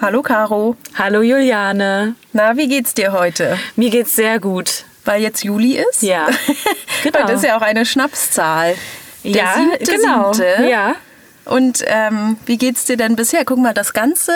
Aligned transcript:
Hallo 0.00 0.22
Caro. 0.22 0.76
Hallo 0.94 1.20
Juliane. 1.22 2.14
Na, 2.32 2.56
wie 2.56 2.68
geht's 2.68 2.94
dir 2.94 3.12
heute? 3.12 3.58
Mir 3.76 3.90
geht's 3.90 4.16
sehr 4.16 4.38
gut. 4.40 4.84
Weil 5.04 5.22
jetzt 5.22 5.44
Juli 5.44 5.76
ist? 5.78 6.02
Ja. 6.02 6.28
Genau. 7.04 7.26
das 7.28 7.36
ist 7.36 7.44
ja 7.44 7.56
auch 7.56 7.62
eine 7.62 7.86
Schnapszahl. 7.86 8.74
Der 9.22 9.30
ja, 9.30 9.54
siebte, 9.54 9.92
genau. 9.98 10.32
siebte. 10.32 10.66
Ja. 10.68 10.96
Und 11.44 11.84
ähm, 11.86 12.36
wie 12.44 12.58
geht's 12.58 12.86
dir 12.86 12.96
denn 12.96 13.14
bisher? 13.14 13.44
Guck 13.44 13.58
mal, 13.58 13.72
das 13.72 13.92
Ganze, 13.92 14.32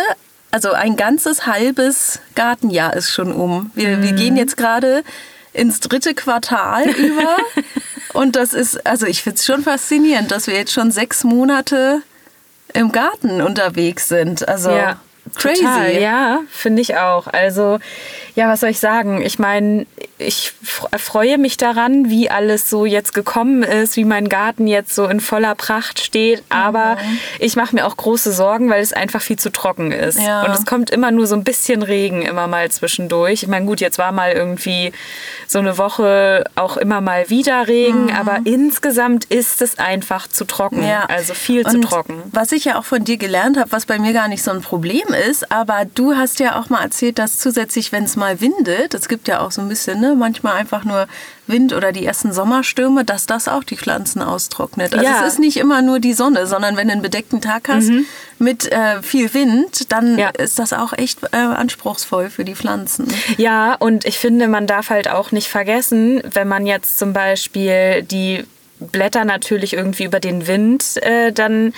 also 0.52 0.70
ein 0.70 0.94
ganzes 0.96 1.44
halbes 1.44 2.20
Gartenjahr 2.36 2.94
ist 2.94 3.10
schon 3.10 3.32
um. 3.32 3.72
Wir, 3.74 3.96
Mhm. 3.96 4.02
wir 4.04 4.12
gehen 4.12 4.36
jetzt 4.36 4.56
gerade 4.56 5.02
ins 5.52 5.80
dritte 5.80 6.14
Quartal 6.14 6.88
über. 6.90 7.36
Und 8.12 8.36
das 8.36 8.52
ist, 8.52 8.86
also 8.86 9.06
ich 9.06 9.22
finde 9.22 9.38
es 9.38 9.46
schon 9.46 9.62
faszinierend, 9.62 10.30
dass 10.30 10.46
wir 10.46 10.54
jetzt 10.54 10.72
schon 10.72 10.90
sechs 10.90 11.24
Monate 11.24 12.02
im 12.74 12.92
Garten 12.92 13.40
unterwegs 13.42 14.08
sind. 14.08 14.46
Also 14.48 14.70
Ja. 14.70 15.00
Crazy. 15.34 15.62
Total, 15.62 15.94
ja, 16.00 16.40
finde 16.50 16.82
ich 16.82 16.96
auch. 16.96 17.26
Also, 17.26 17.78
ja, 18.34 18.48
was 18.48 18.60
soll 18.60 18.70
ich 18.70 18.78
sagen? 18.80 19.20
Ich 19.22 19.38
meine, 19.38 19.86
ich 20.18 20.52
freue 20.62 21.36
mich 21.36 21.56
daran, 21.56 22.08
wie 22.08 22.30
alles 22.30 22.70
so 22.70 22.86
jetzt 22.86 23.12
gekommen 23.12 23.62
ist, 23.62 23.96
wie 23.96 24.04
mein 24.04 24.28
Garten 24.28 24.66
jetzt 24.66 24.94
so 24.94 25.06
in 25.06 25.20
voller 25.20 25.54
Pracht 25.54 26.00
steht. 26.00 26.42
Aber 26.48 26.94
Mhm. 26.96 27.18
ich 27.40 27.56
mache 27.56 27.74
mir 27.74 27.86
auch 27.86 27.96
große 27.96 28.32
Sorgen, 28.32 28.70
weil 28.70 28.80
es 28.82 28.92
einfach 28.92 29.20
viel 29.20 29.38
zu 29.38 29.50
trocken 29.52 29.90
ist. 29.92 30.18
Ja. 30.18 30.44
Und 30.44 30.52
es 30.52 30.64
kommt 30.64 30.90
immer 30.90 31.10
nur 31.10 31.26
so 31.26 31.34
ein 31.34 31.44
bisschen 31.44 31.82
Regen 31.82 32.22
immer 32.22 32.46
mal 32.46 32.70
zwischendurch. 32.70 33.42
Ich 33.42 33.48
meine, 33.48 33.66
gut, 33.66 33.80
jetzt 33.80 33.98
war 33.98 34.12
mal 34.12 34.32
irgendwie 34.32 34.92
so 35.46 35.58
eine 35.58 35.76
Woche 35.76 36.44
auch 36.54 36.76
immer 36.78 37.00
mal 37.00 37.28
wieder 37.28 37.66
Regen, 37.68 38.12
aber 38.12 38.38
insgesamt 38.44 39.24
ist 39.26 39.60
es 39.60 39.78
einfach 39.78 40.26
zu 40.28 40.44
trocken. 40.46 40.78
Mhm. 40.80 40.86
Ja. 40.88 41.04
Also 41.06 41.34
viel 41.34 41.66
zu 41.66 41.76
Und 41.76 41.82
trocken. 41.82 42.22
Was 42.32 42.52
ich 42.52 42.64
ja 42.64 42.78
auch 42.78 42.84
von 42.84 43.04
dir 43.04 43.18
gelernt 43.18 43.58
habe, 43.58 43.70
was 43.72 43.84
bei 43.86 43.98
mir 43.98 44.12
gar 44.14 44.28
nicht 44.28 44.42
so 44.42 44.50
ein 44.52 44.62
Problem 44.62 45.08
ist, 45.08 45.21
aber 45.50 45.84
du 45.94 46.14
hast 46.16 46.40
ja 46.40 46.58
auch 46.60 46.68
mal 46.68 46.82
erzählt, 46.82 47.18
dass 47.18 47.38
zusätzlich, 47.38 47.92
wenn 47.92 48.04
es 48.04 48.16
mal 48.16 48.40
windet, 48.40 48.94
es 48.94 49.08
gibt 49.08 49.28
ja 49.28 49.40
auch 49.40 49.52
so 49.52 49.60
ein 49.60 49.68
bisschen, 49.68 50.00
ne, 50.00 50.14
manchmal 50.18 50.54
einfach 50.54 50.84
nur 50.84 51.06
Wind 51.46 51.72
oder 51.72 51.92
die 51.92 52.04
ersten 52.06 52.32
Sommerstürme, 52.32 53.04
dass 53.04 53.26
das 53.26 53.48
auch 53.48 53.64
die 53.64 53.76
Pflanzen 53.76 54.22
austrocknet. 54.22 54.94
Also 54.94 55.04
Ja. 55.04 55.20
es 55.26 55.34
ist 55.34 55.38
nicht 55.38 55.56
immer 55.56 55.82
nur 55.82 55.98
die 56.00 56.12
Sonne, 56.12 56.46
sondern 56.46 56.76
wenn 56.76 56.86
du 56.88 56.92
einen 56.92 57.02
bedeckten 57.02 57.40
Tag 57.40 57.68
hast 57.68 57.90
mit 58.38 58.70
äh, 58.72 59.02
viel 59.02 59.32
Wind, 59.34 59.90
dann 59.92 60.12
Mhm. 60.12 60.18
Ja. 60.18 60.28
ist 60.30 60.58
das 60.58 60.72
auch 60.72 60.92
echt 60.92 61.18
äh, 61.32 61.36
anspruchsvoll 61.36 62.30
für 62.30 62.44
die 62.44 62.54
Pflanzen. 62.54 63.06
Ja, 63.36 63.74
und 63.74 64.04
ich 64.04 64.18
finde, 64.18 64.48
man 64.48 64.66
darf 64.66 64.90
halt 64.90 65.08
auch 65.08 65.32
nicht 65.32 65.48
vergessen, 65.48 66.22
wenn 66.32 66.48
man 66.48 66.66
jetzt 66.66 66.98
zum 66.98 67.12
Beispiel 67.12 68.02
die 68.02 68.44
Blätter 68.88 69.24
natürlich 69.24 69.72
irgendwie 69.74 70.04
über 70.04 70.20
den 70.20 70.46
Wind 70.46 70.96
äh, 71.02 71.32
dann 71.32 71.72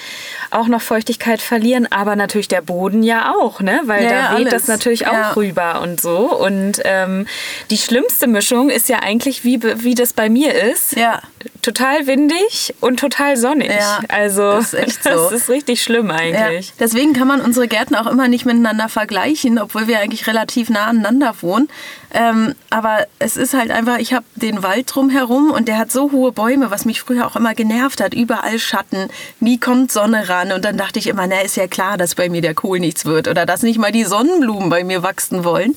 auch 0.50 0.66
noch 0.68 0.82
Feuchtigkeit 0.82 1.40
verlieren, 1.42 1.86
aber 1.90 2.16
natürlich 2.16 2.48
der 2.48 2.60
Boden 2.62 3.02
ja 3.02 3.34
auch, 3.34 3.60
ne? 3.60 3.80
Weil 3.84 4.04
Ja, 4.04 4.08
da 4.10 4.14
ja, 4.16 4.30
weht 4.32 4.36
alles. 4.48 4.52
das 4.52 4.68
natürlich 4.68 5.06
auch 5.06 5.12
Ja. 5.12 5.32
rüber 5.32 5.80
und 5.82 6.00
so. 6.00 6.16
Und 6.34 6.80
ähm, 6.84 7.26
die 7.70 7.78
schlimmste 7.78 8.26
Mischung 8.26 8.70
ist 8.70 8.88
ja 8.88 9.00
eigentlich, 9.00 9.44
wie, 9.44 9.60
wie 9.62 9.94
das 9.94 10.12
bei 10.12 10.28
mir 10.28 10.54
ist. 10.54 10.96
Ja. 10.96 11.20
Total 11.62 12.06
windig 12.06 12.74
und 12.80 13.00
total 13.00 13.36
sonnig. 13.36 13.70
Ja, 13.70 14.00
also 14.08 14.52
das 14.52 14.74
ist 14.74 15.02
so. 15.04 15.10
das 15.10 15.32
ist 15.32 15.48
richtig 15.50 15.82
schlimm 15.82 16.10
eigentlich. 16.10 16.72
deswegen 16.78 17.12
kann 17.14 17.26
man 17.28 17.40
unsere 17.40 17.68
Gärten 17.68 17.94
auch 17.94 18.06
immer 18.06 18.28
nicht 18.28 18.44
miteinander 18.46 18.88
vergleichen, 18.88 19.58
obwohl 19.58 19.86
wir 19.88 19.98
eigentlich 20.00 20.26
relativ 20.26 20.68
nah 20.70 20.86
aneinander 20.86 21.34
wohnen. 21.40 21.68
Ähm, 22.12 22.54
aber 22.70 23.06
es 23.18 23.36
ist 23.36 23.54
halt 23.54 23.70
einfach, 23.70 23.98
ich 23.98 24.12
habe 24.14 24.24
den 24.36 24.62
Wald 24.62 24.94
drumherum 24.94 25.50
und 25.50 25.66
der 25.68 25.78
hat 25.78 25.90
so 25.90 26.12
hohe 26.12 26.32
Bäume, 26.32 26.70
was 26.70 26.84
mich 26.84 26.93
früher 27.02 27.26
auch 27.26 27.36
immer 27.36 27.54
genervt 27.54 28.00
hat. 28.00 28.14
Überall 28.14 28.58
Schatten, 28.58 29.08
nie 29.40 29.58
kommt 29.58 29.92
Sonne 29.92 30.28
ran. 30.28 30.52
Und 30.52 30.64
dann 30.64 30.76
dachte 30.76 30.98
ich 30.98 31.06
immer, 31.06 31.26
na 31.26 31.40
ist 31.40 31.56
ja 31.56 31.66
klar, 31.66 31.96
dass 31.96 32.14
bei 32.14 32.28
mir 32.28 32.40
der 32.40 32.54
Kohl 32.54 32.80
nichts 32.80 33.04
wird 33.04 33.28
oder 33.28 33.46
dass 33.46 33.62
nicht 33.62 33.78
mal 33.78 33.92
die 33.92 34.04
Sonnenblumen 34.04 34.70
bei 34.70 34.84
mir 34.84 35.02
wachsen 35.02 35.44
wollen. 35.44 35.76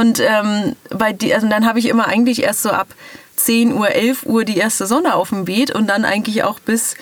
Und 0.00 0.20
ähm, 0.20 0.76
bei 0.90 1.12
die, 1.12 1.34
also 1.34 1.48
dann 1.48 1.66
habe 1.66 1.78
ich 1.78 1.88
immer 1.88 2.08
eigentlich 2.08 2.42
erst 2.42 2.62
so 2.62 2.70
ab 2.70 2.88
10 3.36 3.72
Uhr, 3.72 3.90
11 3.90 4.26
Uhr 4.26 4.44
die 4.44 4.56
erste 4.56 4.86
Sonne 4.86 5.14
auf 5.14 5.28
dem 5.28 5.44
Beet 5.44 5.70
und 5.70 5.86
dann 5.86 6.04
eigentlich 6.04 6.42
auch 6.44 6.58
bis 6.58 6.94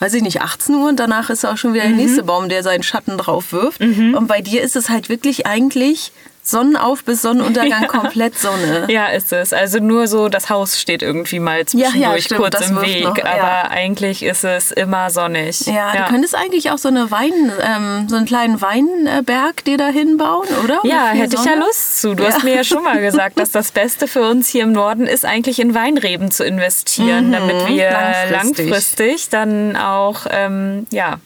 weiß 0.00 0.12
ich 0.14 0.22
nicht, 0.22 0.42
18 0.42 0.74
Uhr 0.74 0.88
und 0.88 1.00
danach 1.00 1.30
ist 1.30 1.46
auch 1.46 1.56
schon 1.56 1.72
wieder 1.72 1.84
der 1.84 1.92
nächste 1.92 2.24
Baum, 2.24 2.48
der 2.48 2.62
seinen 2.62 2.82
Schatten 2.82 3.16
drauf 3.16 3.52
wirft. 3.52 3.80
Und 4.14 4.26
bei 4.26 4.42
dir 4.42 4.60
ist 4.60 4.76
es 4.76 4.90
halt 4.90 5.08
wirklich 5.08 5.46
eigentlich 5.46 6.12
Sonnenauf 6.46 7.02
bis 7.04 7.22
Sonnenuntergang 7.22 7.86
komplett 7.88 8.38
Sonne. 8.38 8.86
Ja, 8.88 9.06
ist 9.06 9.32
es. 9.32 9.52
Also 9.54 9.78
nur 9.78 10.06
so, 10.06 10.28
das 10.28 10.50
Haus 10.50 10.78
steht 10.78 11.02
irgendwie 11.02 11.40
mal 11.40 11.60
Ja, 11.60 11.66
zwischendurch 11.66 12.00
ja, 12.00 12.20
stimmt, 12.20 12.40
kurz 12.40 12.60
im 12.68 12.80
Weg, 12.82 13.04
noch, 13.04 13.16
aber 13.18 13.36
ja. 13.38 13.70
eigentlich 13.70 14.22
ist 14.22 14.44
es 14.44 14.70
immer 14.70 15.08
sonnig. 15.10 15.62
Ja, 15.66 15.92
du 15.96 16.04
könntest 16.12 16.34
eigentlich 16.34 16.70
auch 16.70 16.78
so 16.78 16.88
eine 16.88 17.10
Wein, 17.10 17.50
ähm, 17.62 18.06
so 18.08 18.16
einen 18.16 18.26
kleinen 18.26 18.60
Weinberg 18.60 19.64
dir 19.64 19.78
da 19.78 19.88
hinbauen, 19.88 20.46
oder? 20.62 20.80
Ja, 20.84 21.08
hätte 21.08 21.36
ich 21.36 21.44
ja 21.44 21.52
Sonne? 21.52 21.64
Lust 21.66 22.00
zu. 22.02 22.14
Du 22.14 22.24
Ja. 22.24 22.30
hast 22.32 22.44
mir 22.44 22.54
ja 22.54 22.64
schon 22.64 22.82
mal 22.84 23.00
gesagt, 23.00 23.38
dass 23.40 23.50
das 23.50 23.72
Beste 23.72 24.06
für 24.06 24.28
uns 24.28 24.48
hier 24.48 24.64
im 24.64 24.72
Norden 24.72 25.06
ist, 25.06 25.24
eigentlich 25.24 25.58
in 25.60 25.74
Weinreben 25.74 26.30
zu 26.30 26.44
investieren, 26.44 27.32
damit 27.32 27.68
wir 27.68 27.88
Mhm. 27.90 28.32
langfristig. 28.32 28.66
langfristig, 28.68 29.28
dann 29.30 29.76
auch 29.76 30.26
ähm, 30.30 30.86
ja, 30.90 31.16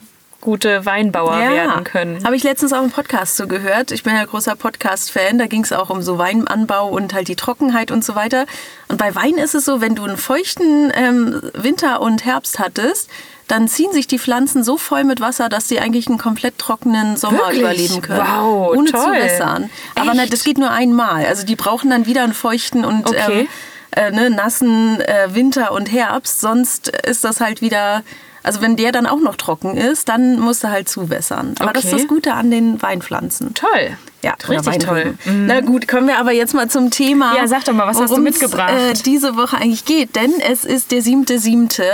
gute 0.48 0.86
Weinbauer 0.86 1.38
werden 1.38 1.84
können. 1.84 2.24
Habe 2.24 2.34
ich 2.34 2.42
letztens 2.42 2.72
auch 2.72 2.82
im 2.82 2.90
Podcast 2.90 3.36
so 3.36 3.46
gehört. 3.46 3.90
Ich 3.90 4.02
bin 4.02 4.14
ja 4.14 4.24
großer 4.24 4.56
Podcast-Fan. 4.56 5.36
Da 5.36 5.46
ging 5.46 5.62
es 5.62 5.74
auch 5.74 5.90
um 5.90 6.00
so 6.00 6.16
Weinanbau 6.16 6.88
und 6.88 7.12
halt 7.12 7.28
die 7.28 7.36
Trockenheit 7.36 7.90
und 7.90 8.02
so 8.02 8.14
weiter. 8.14 8.46
Und 8.88 8.96
bei 8.96 9.14
Wein 9.14 9.34
ist 9.34 9.54
es 9.54 9.66
so, 9.66 9.82
wenn 9.82 9.94
du 9.94 10.04
einen 10.04 10.16
feuchten 10.16 10.90
ähm, 10.94 11.42
Winter 11.52 12.00
und 12.00 12.24
Herbst 12.24 12.58
hattest, 12.58 13.10
dann 13.46 13.68
ziehen 13.68 13.92
sich 13.92 14.06
die 14.06 14.18
Pflanzen 14.18 14.64
so 14.64 14.78
voll 14.78 15.04
mit 15.04 15.20
Wasser, 15.20 15.50
dass 15.50 15.68
sie 15.68 15.80
eigentlich 15.80 16.08
einen 16.08 16.16
komplett 16.16 16.56
trockenen 16.56 17.18
Sommer 17.18 17.40
Wirklich? 17.40 17.60
überleben 17.60 18.00
können. 18.00 18.20
Wow, 18.26 18.74
ohne 18.74 18.90
toll. 18.90 19.00
zu 19.02 19.12
wässern. 19.12 19.68
Aber 19.96 20.12
Echt? 20.14 20.32
das 20.32 20.44
geht 20.44 20.56
nur 20.56 20.70
einmal. 20.70 21.26
Also 21.26 21.44
die 21.44 21.56
brauchen 21.56 21.90
dann 21.90 22.06
wieder 22.06 22.22
einen 22.24 22.32
feuchten 22.32 22.86
und 22.86 23.06
Okay. 23.06 23.40
ähm, 23.40 23.48
äh, 23.90 24.10
ne, 24.12 24.30
nassen 24.30 24.98
äh, 25.02 25.34
Winter 25.34 25.72
und 25.72 25.92
Herbst. 25.92 26.40
Sonst 26.40 26.88
ist 26.88 27.22
das 27.24 27.42
halt 27.42 27.60
wieder. 27.60 28.02
Also 28.48 28.62
wenn 28.62 28.76
der 28.76 28.92
dann 28.92 29.06
auch 29.06 29.20
noch 29.20 29.36
trocken 29.36 29.76
ist, 29.76 30.08
dann 30.08 30.40
musst 30.40 30.64
du 30.64 30.68
halt 30.70 30.88
zuwässern. 30.88 31.54
Aber 31.60 31.74
das 31.74 31.84
ist 31.84 31.92
Okay. 31.92 32.00
das 32.02 32.08
Gute 32.08 32.32
an 32.32 32.50
den 32.50 32.80
Weinpflanzen. 32.80 33.52
Toll. 33.52 33.96
Ja, 34.22 34.34
richtig 34.48 34.78
toll. 34.78 35.14
Weinreben. 35.26 35.46
Na 35.46 35.60
gut, 35.60 35.86
kommen 35.86 36.08
wir 36.08 36.18
aber 36.18 36.32
jetzt 36.32 36.54
mal 36.54 36.68
zum 36.70 36.90
Thema. 36.90 37.36
Ja, 37.36 37.46
sag 37.46 37.66
doch 37.66 37.74
mal, 37.74 37.86
was 37.86 38.00
hast 38.00 38.10
du 38.16 38.20
mitgebracht? 38.22 38.72
Äh, 38.72 38.94
diese 38.94 39.36
Woche 39.36 39.58
eigentlich 39.58 39.84
geht, 39.84 40.16
denn 40.16 40.32
es 40.50 40.64
ist 40.64 40.90
der 40.92 41.02
siebte, 41.02 41.38
siebte. 41.38 41.84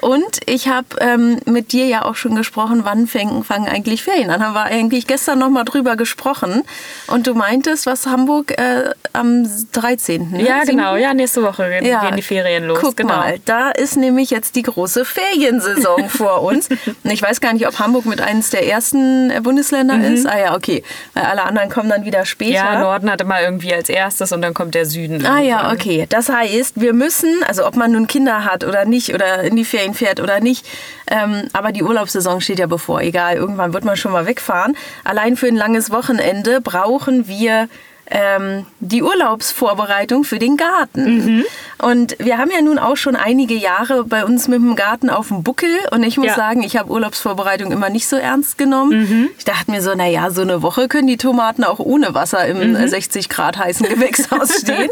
Und 0.00 0.40
ich 0.46 0.68
habe 0.68 0.86
ähm, 1.00 1.38
mit 1.44 1.72
dir 1.72 1.86
ja 1.86 2.04
auch 2.04 2.14
schon 2.14 2.34
gesprochen, 2.34 2.80
wann 2.84 3.06
fangen, 3.06 3.44
fangen 3.44 3.68
eigentlich 3.68 4.02
Ferien 4.02 4.30
an. 4.30 4.44
Haben 4.44 4.54
wir 4.54 4.64
eigentlich 4.64 5.06
gestern 5.06 5.38
noch 5.38 5.50
mal 5.50 5.64
drüber 5.64 5.96
gesprochen. 5.96 6.62
Und 7.06 7.26
du 7.26 7.34
meintest, 7.34 7.86
was 7.86 8.06
Hamburg 8.06 8.52
äh, 8.58 8.90
am 9.12 9.48
13. 9.72 10.30
Ne? 10.30 10.42
Ja, 10.42 10.60
Siebten? 10.60 10.76
genau. 10.78 10.96
Ja, 10.96 11.14
nächste 11.14 11.42
Woche 11.42 11.68
gehen, 11.68 11.84
gehen 11.84 12.16
die 12.16 12.22
Ferien 12.22 12.64
los. 12.64 12.78
Guck 12.80 12.96
genau. 12.96 13.16
mal, 13.16 13.38
da 13.44 13.70
ist 13.70 13.96
nämlich 13.96 14.30
jetzt 14.30 14.56
die 14.56 14.62
große 14.62 15.04
Feriensaison 15.04 16.08
vor 16.08 16.42
uns. 16.42 16.68
Und 16.68 17.10
ich 17.10 17.22
weiß 17.22 17.40
gar 17.40 17.52
nicht, 17.52 17.66
ob 17.66 17.78
Hamburg 17.78 18.06
mit 18.06 18.20
eines 18.20 18.50
der 18.50 18.66
ersten 18.66 19.30
äh, 19.30 19.40
Bundesländer 19.40 20.02
ist. 20.02 20.26
Ah 20.26 20.38
ja, 20.38 20.54
okay. 20.54 20.82
Weil 21.14 21.24
alle 21.24 21.42
anderen 21.42 21.68
kommen 21.68 21.88
dann 21.88 22.04
wieder 22.04 22.24
später. 22.24 22.50
Mhm. 22.62 22.72
Ja, 22.72 22.80
Norden 22.80 23.10
hat 23.10 23.20
immer 23.20 23.40
irgendwie 23.42 23.74
als 23.74 23.88
erstes 23.88 24.32
und 24.32 24.42
dann 24.42 24.54
kommt 24.54 24.74
der 24.74 24.86
Süden. 24.86 25.24
Ah 25.26 25.40
ja, 25.40 25.56
irgendwann. 25.56 25.76
okay. 25.76 26.06
Das 26.08 26.28
heißt, 26.28 26.80
wir 26.80 26.92
müssen, 26.92 27.42
also 27.46 27.66
ob 27.66 27.76
man 27.76 27.92
nun 27.92 28.06
Kinder 28.06 28.44
hat 28.44 28.64
oder 28.64 28.84
nicht 28.84 29.14
oder 29.14 29.42
in 29.42 29.56
die 29.56 29.64
Ferien 29.64 29.81
fährt 29.94 30.20
oder 30.20 30.40
nicht, 30.40 30.66
ähm, 31.08 31.48
aber 31.52 31.72
die 31.72 31.82
Urlaubssaison 31.82 32.40
steht 32.40 32.58
ja 32.58 32.66
bevor. 32.66 33.00
Egal, 33.00 33.36
irgendwann 33.36 33.72
wird 33.72 33.84
man 33.84 33.96
schon 33.96 34.12
mal 34.12 34.26
wegfahren. 34.26 34.76
Allein 35.04 35.36
für 35.36 35.48
ein 35.48 35.56
langes 35.56 35.90
Wochenende 35.90 36.60
brauchen 36.60 37.28
wir 37.28 37.68
ähm, 38.10 38.66
die 38.80 39.02
Urlaubsvorbereitung 39.02 40.24
für 40.24 40.38
den 40.38 40.56
Garten. 40.56 41.04
Mhm. 41.38 41.44
Und 41.78 42.16
wir 42.18 42.38
haben 42.38 42.50
ja 42.50 42.60
nun 42.62 42.78
auch 42.78 42.96
schon 42.96 43.16
einige 43.16 43.54
Jahre 43.54 44.04
bei 44.04 44.24
uns 44.24 44.48
mit 44.48 44.58
dem 44.60 44.76
Garten 44.76 45.08
auf 45.10 45.28
dem 45.28 45.42
Buckel. 45.42 45.70
Und 45.90 46.02
ich 46.02 46.16
muss 46.16 46.26
Ja. 46.28 46.34
sagen, 46.36 46.62
ich 46.62 46.76
habe 46.76 46.90
Urlaubsvorbereitung 46.90 47.72
immer 47.72 47.88
nicht 47.90 48.06
so 48.08 48.16
ernst 48.16 48.58
genommen. 48.58 49.00
Mhm. 49.08 49.28
Ich 49.38 49.44
dachte 49.44 49.70
mir 49.70 49.82
so, 49.82 49.94
naja, 49.94 50.30
so 50.30 50.42
eine 50.42 50.62
Woche 50.62 50.88
können 50.88 51.06
die 51.08 51.16
Tomaten 51.16 51.64
auch 51.64 51.78
ohne 51.78 52.14
Wasser 52.14 52.46
im 52.46 52.70
Mhm. 52.70 52.76
äh, 52.76 52.88
60 52.88 53.28
Grad 53.28 53.56
heißen 53.58 53.88
Gewächshaus 53.88 54.52
stehen. 54.60 54.90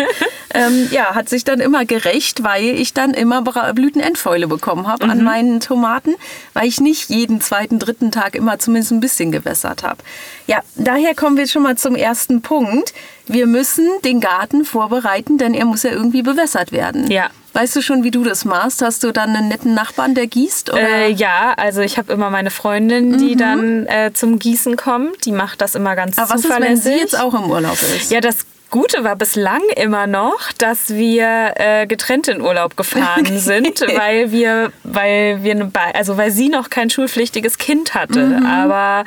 ähm, 0.55 0.88
ja, 0.90 1.14
hat 1.14 1.29
sich 1.29 1.44
dann 1.44 1.61
immer 1.61 1.84
gerecht, 1.84 2.43
weil 2.43 2.64
ich 2.64 2.93
dann 2.94 3.14
immer 3.14 3.43
Blütenendfäule 3.43 4.49
bekommen 4.49 4.87
habe 4.88 5.05
Mhm. 5.05 5.11
an 5.11 5.23
meinen 5.25 5.61
Tomaten, 5.61 6.14
weil 6.55 6.67
ich 6.67 6.81
nicht 6.81 7.08
jeden 7.11 7.40
zweiten, 7.40 7.79
dritten 7.79 8.11
Tag 8.11 8.34
immer 8.34 8.58
zumindest 8.58 8.93
ein 8.93 9.00
bisschen 9.00 9.31
gewässert 9.31 9.82
habe. 9.82 9.99
Ja, 10.46 10.61
daher 10.75 11.14
kommen 11.14 11.37
wir 11.37 11.46
schon 11.46 11.62
mal 11.62 11.76
zum 11.76 11.94
ersten 11.94 12.43
Punkt. 12.43 12.93
Wir 13.26 13.46
müssen 13.46 13.86
den 14.04 14.20
Garten 14.20 14.64
vorbereiten, 14.64 15.38
denn 15.38 15.54
er 15.54 15.64
muss 15.64 15.82
ja 15.84 15.90
irgendwie 15.90 16.22
bewässert 16.22 16.72
werden. 16.72 17.10
Ja. 17.10 17.30
Weißt 17.52 17.74
du 17.74 17.80
schon, 17.82 18.04
wie 18.04 18.10
du 18.12 18.22
das 18.22 18.44
machst? 18.44 18.80
Hast 18.80 19.02
du 19.02 19.12
dann 19.12 19.34
einen 19.34 19.48
netten 19.48 19.74
Nachbarn, 19.74 20.14
der 20.14 20.26
gießt? 20.28 20.70
Oder? 20.72 20.80
Äh, 20.80 21.10
ja, 21.12 21.52
also 21.56 21.80
ich 21.80 21.98
habe 21.98 22.12
immer 22.12 22.30
meine 22.30 22.50
Freundin, 22.50 23.18
die 23.18 23.34
dann 23.34 23.86
äh, 23.86 24.12
zum 24.14 24.38
Gießen 24.38 24.76
kommt. 24.76 25.24
Die 25.26 25.32
macht 25.32 25.60
das 25.60 25.74
immer 25.74 25.96
ganz 25.96 26.16
Mhm. 26.16 26.22
Aber 26.22 26.34
was 26.34 26.40
ist, 26.40 26.48
wenn 26.50 26.56
zuverlässig. 26.56 26.84
sie 26.94 26.98
jetzt 27.00 27.18
auch 27.20 27.34
im 27.34 27.50
Urlaub 27.50 27.72
ist? 27.82 28.10
Ja, 28.12 28.20
das 28.20 28.36
Gute 28.70 29.02
war 29.02 29.17
bislang 29.17 29.62
immer 29.76 30.06
noch, 30.06 30.52
dass 30.58 30.90
wir 30.90 31.55
äh, 31.56 31.87
getrennt 31.88 32.28
in 32.28 32.40
Urlaub 32.40 32.76
gefahren 32.76 33.38
sind, 33.38 33.81
weil 33.96 34.31
wir 34.31 34.70
weil 34.84 35.43
wir, 35.43 35.56
ne- 35.56 35.72
also 35.94 36.17
weil 36.17 36.31
sie 36.31 36.49
noch 36.49 36.70
kein 36.70 36.88
schulpflichtiges 36.88 37.58
Kind 37.58 37.94
hatte. 37.94 38.20
Mhm. 38.20 38.46
Aber 38.46 39.05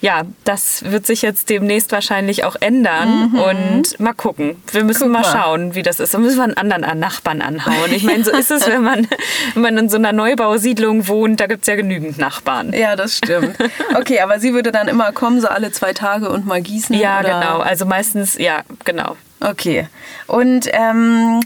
ja, 0.00 0.22
das 0.44 0.84
wird 0.90 1.06
sich 1.06 1.22
jetzt 1.22 1.50
demnächst 1.50 1.90
wahrscheinlich 1.90 2.44
auch 2.44 2.54
ändern 2.60 3.34
und 3.34 3.98
mal 3.98 4.12
gucken. 4.12 4.62
Wir 4.70 4.84
müssen 4.84 5.08
Mhm. 5.08 5.12
Mal 5.14 5.22
mal. 5.22 5.32
schauen, 5.32 5.74
wie 5.74 5.82
das 5.82 5.98
ist. 5.98 6.14
Da 6.14 6.18
müssen 6.18 6.36
wir 6.36 6.44
einen 6.44 6.56
anderen 6.56 6.84
an 6.84 7.00
Nachbarn 7.00 7.42
anhauen. 7.42 7.90
Ich 7.92 8.04
meine, 8.04 8.22
so 8.22 8.30
ist 8.30 8.50
es, 8.52 8.68
wenn 8.68 8.82
man, 8.82 9.08
wenn 9.54 9.62
man 9.62 9.76
in 9.78 9.88
so 9.88 9.96
einer 9.96 10.12
Neubausiedlung 10.12 11.08
wohnt, 11.08 11.40
da 11.40 11.46
gibt 11.48 11.62
es 11.62 11.66
ja 11.66 11.74
genügend 11.74 12.18
Nachbarn. 12.18 12.72
Ja, 12.72 12.94
das 12.94 13.16
stimmt. 13.16 13.56
Okay, 13.96 14.20
aber 14.20 14.38
sie 14.38 14.54
würde 14.54 14.70
dann 14.70 14.86
immer 14.86 15.10
kommen, 15.10 15.40
so 15.40 15.48
alle 15.48 15.72
zwei 15.72 15.92
Tage 15.94 16.28
und 16.28 16.46
mal 16.46 16.60
gießen? 16.62 16.94
Ja, 16.96 17.18
oder? 17.20 17.40
genau. 17.40 17.58
Also 17.58 17.86
meistens, 17.86 18.38
ja, 18.38 18.60
genau. 18.84 18.99
Okay. 19.40 19.88
Und 20.26 20.68
ähm, 20.72 21.40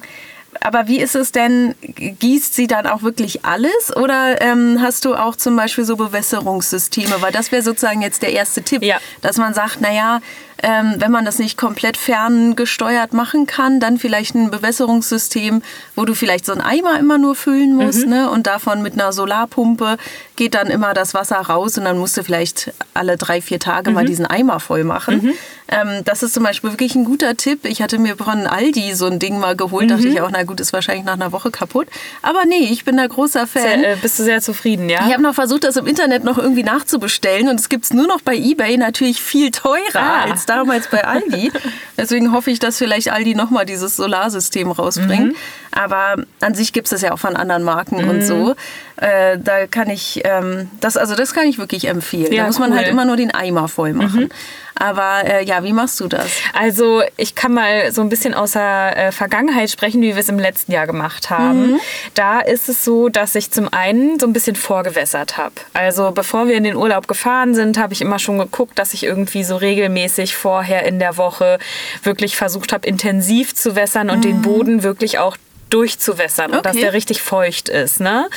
aber 0.61 0.87
wie 0.89 1.01
ist 1.01 1.15
es 1.15 1.31
denn? 1.33 1.75
Gießt 1.83 2.55
sie 2.55 2.67
dann 2.67 2.87
auch 2.87 3.03
wirklich 3.03 3.45
alles 3.45 3.95
oder 3.97 4.41
ähm, 4.41 4.79
hast 4.81 5.05
du 5.05 5.15
auch 5.15 5.37
zum 5.37 5.57
Beispiel 5.57 5.85
so 5.85 5.97
Bewässerungssysteme? 5.97 7.17
Weil 7.21 7.33
das 7.33 7.53
wäre 7.53 7.63
sozusagen 7.63 8.01
jetzt 8.03 8.23
der 8.23 8.33
erste 8.33 8.63
Tipp, 8.63 8.83
Ja. 8.83 8.99
dass 9.21 9.37
man 9.37 9.53
sagt, 9.53 9.81
naja, 9.81 10.21
ähm, 10.63 10.95
wenn 10.99 11.11
man 11.11 11.25
das 11.27 11.39
nicht 11.39 11.59
komplett 11.59 11.97
ferngesteuert 11.99 13.13
machen 13.13 13.47
kann, 13.47 13.81
dann 13.81 13.99
vielleicht 13.99 14.35
ein 14.35 14.51
Bewässerungssystem, 14.51 15.63
wo 15.97 16.05
du 16.05 16.15
vielleicht 16.15 16.47
so 16.47 16.53
einen 16.53 16.63
Eimer 16.63 16.99
immer 16.99 17.19
nur 17.19 17.35
füllen 17.35 17.75
musst, 17.77 18.07
ne? 18.07 18.31
Und 18.31 18.47
davon 18.47 18.81
mit 18.81 18.95
einer 18.95 19.13
Solarpumpe 19.13 19.99
geht 20.37 20.55
dann 20.55 20.69
immer 20.69 20.95
das 20.95 21.13
Wasser 21.13 21.37
raus 21.37 21.77
und 21.77 21.85
dann 21.85 21.99
musst 21.99 22.17
du 22.17 22.23
vielleicht 22.25 22.73
alle 22.95 23.17
drei, 23.19 23.43
vier 23.43 23.59
Tage 23.59 23.91
mal 23.91 24.05
diesen 24.07 24.25
Eimer 24.27 24.61
voll 24.61 24.85
machen. 24.85 25.35
Ähm, 25.69 26.03
das 26.05 26.23
ist 26.23 26.35
zum 26.35 26.43
Beispiel 26.43 26.71
wirklich 26.71 26.95
ein 26.95 27.05
guter 27.05 27.37
Tipp. 27.37 27.65
Ich 27.65 27.81
hatte 27.81 27.99
mir 27.99 28.17
von 28.17 28.47
Aldi 28.47 28.95
so 28.95 29.07
ein 29.07 29.19
Ding 29.19 29.39
mal 29.39 29.57
geholt, 29.57 29.91
dachte 29.91 30.07
ich 30.09 30.21
auch, 30.21 30.29
na 30.31 30.43
gut, 30.43 30.61
ist 30.61 30.73
wahrscheinlich 30.75 31.05
nach 31.07 31.15
einer 31.15 31.33
Woche 31.33 31.51
kaputt. 31.51 31.89
Aber 32.23 32.45
nee, 32.45 32.69
ich 32.71 32.85
bin 32.85 32.97
da 32.99 33.07
großer 33.07 33.47
Fan. 33.47 33.83
Äh, 33.83 33.97
bist 34.01 34.19
du 34.19 34.25
sehr 34.25 34.43
zufrieden, 34.43 34.89
ja? 34.91 35.07
Ich 35.07 35.13
habe 35.13 35.23
noch 35.23 35.35
versucht, 35.35 35.65
das 35.65 35.77
im 35.77 35.87
Internet 35.87 36.23
noch 36.23 36.37
irgendwie 36.39 36.63
nachzubestellen 36.65 37.49
und 37.49 37.59
es 37.59 37.69
gibt 37.71 37.85
es 37.85 37.93
nur 37.95 38.07
noch 38.07 38.21
bei 38.21 38.37
eBay 38.37 38.77
natürlich 38.77 39.23
viel 39.23 39.51
teurer 39.51 39.81
Ah. 39.95 40.25
als 40.31 40.45
damals 40.47 40.89
bei 40.89 41.05
Aldi. 41.05 41.51
Deswegen 41.97 42.33
hoffe 42.33 42.51
ich, 42.51 42.59
dass 42.59 42.77
vielleicht 42.79 43.11
Aldi 43.11 43.35
nochmal 43.35 43.65
dieses 43.65 43.97
Solarsystem 43.97 44.71
rausbringt. 44.71 45.33
Mhm. 45.33 45.37
Aber 45.75 46.17
an 46.41 46.55
sich 46.55 46.73
gibt 46.73 46.87
es 46.87 46.91
das 46.91 47.03
ja 47.03 47.13
auch 47.13 47.19
von 47.19 47.37
anderen 47.37 47.63
Marken 47.63 48.09
und 48.09 48.23
so. 48.23 48.55
Äh, 48.97 49.39
da 49.39 49.67
kann 49.67 49.91
ich, 49.91 50.23
ähm, 50.25 50.71
das, 50.81 50.97
also 50.97 51.17
das 51.17 51.35
kann 51.35 51.47
ich 51.47 51.59
wirklich 51.59 51.89
empfehlen. 51.89 52.33
Ja, 52.33 52.43
da 52.43 52.47
muss 52.47 52.59
man 52.59 52.71
cool. 52.71 52.75
Mhm. 52.75 52.79
halt 52.79 52.89
immer 52.89 53.05
nur 53.05 53.17
den 53.17 53.33
Eimer 53.33 53.69
voll 53.69 53.93
machen. 53.93 54.31
Aber 54.77 55.25
äh, 55.25 55.45
ja, 55.45 55.63
wie 55.63 55.73
machst 55.73 56.01
du 56.01 56.09
das? 56.09 56.27
Also 56.53 57.03
ich 57.17 57.35
kann 57.35 57.55
mal 57.55 57.93
so 57.93 58.03
ein 58.03 58.09
bisschen 58.09 58.35
aus 58.35 58.53
der 58.53 58.97
äh, 58.97 59.13
Vergangenheit 59.13 59.71
sprechen, 59.71 60.03
wie 60.03 60.15
wir 60.15 60.19
es 60.19 60.29
im 60.29 60.39
letzten 60.39 60.73
Jahr 60.73 60.87
gemacht 60.87 61.31
haben. 61.31 61.81
Da 62.15 62.41
ist 62.41 62.69
es 62.69 62.85
so, 62.85 63.09
dass 63.09 63.35
ich 63.35 63.51
zum 63.51 63.73
einen 63.73 64.19
so 64.19 64.27
ein 64.27 64.33
bisschen 64.33 64.57
vorgewässert 64.57 65.37
habe. 65.37 65.55
Also 65.75 66.11
bevor 66.11 66.49
wir 66.49 66.57
in 66.57 66.65
den 66.65 66.77
Urlaub 66.77 67.07
gefahren 67.07 67.55
sind, 67.55 67.79
habe 67.79 67.93
ich 67.93 68.01
immer 68.01 68.19
schon 68.19 68.39
geguckt, 68.39 68.79
dass 68.79 68.95
ich 68.95 69.05
irgendwie 69.05 69.45
so 69.45 69.57
regelmäßig 69.57 70.35
vorher 70.35 70.85
in 70.87 70.99
der 70.99 71.17
Woche 71.17 71.59
wirklich 72.03 72.37
versucht 72.37 72.73
habe, 72.73 72.87
intensiv 72.87 73.55
zu 73.55 73.77
wässern 73.77 74.11
und 74.11 74.25
den 74.25 74.43
Boden 74.43 74.83
wirklich 74.83 75.19
auch 75.19 75.37
durchzuwässern 75.75 76.53
und 76.53 76.65
dass 76.65 76.75
Okay. 76.75 76.83
der 76.83 76.93
richtig 76.93 77.21
feucht 77.21 77.69
ist, 77.69 78.01
ne? 78.01 78.29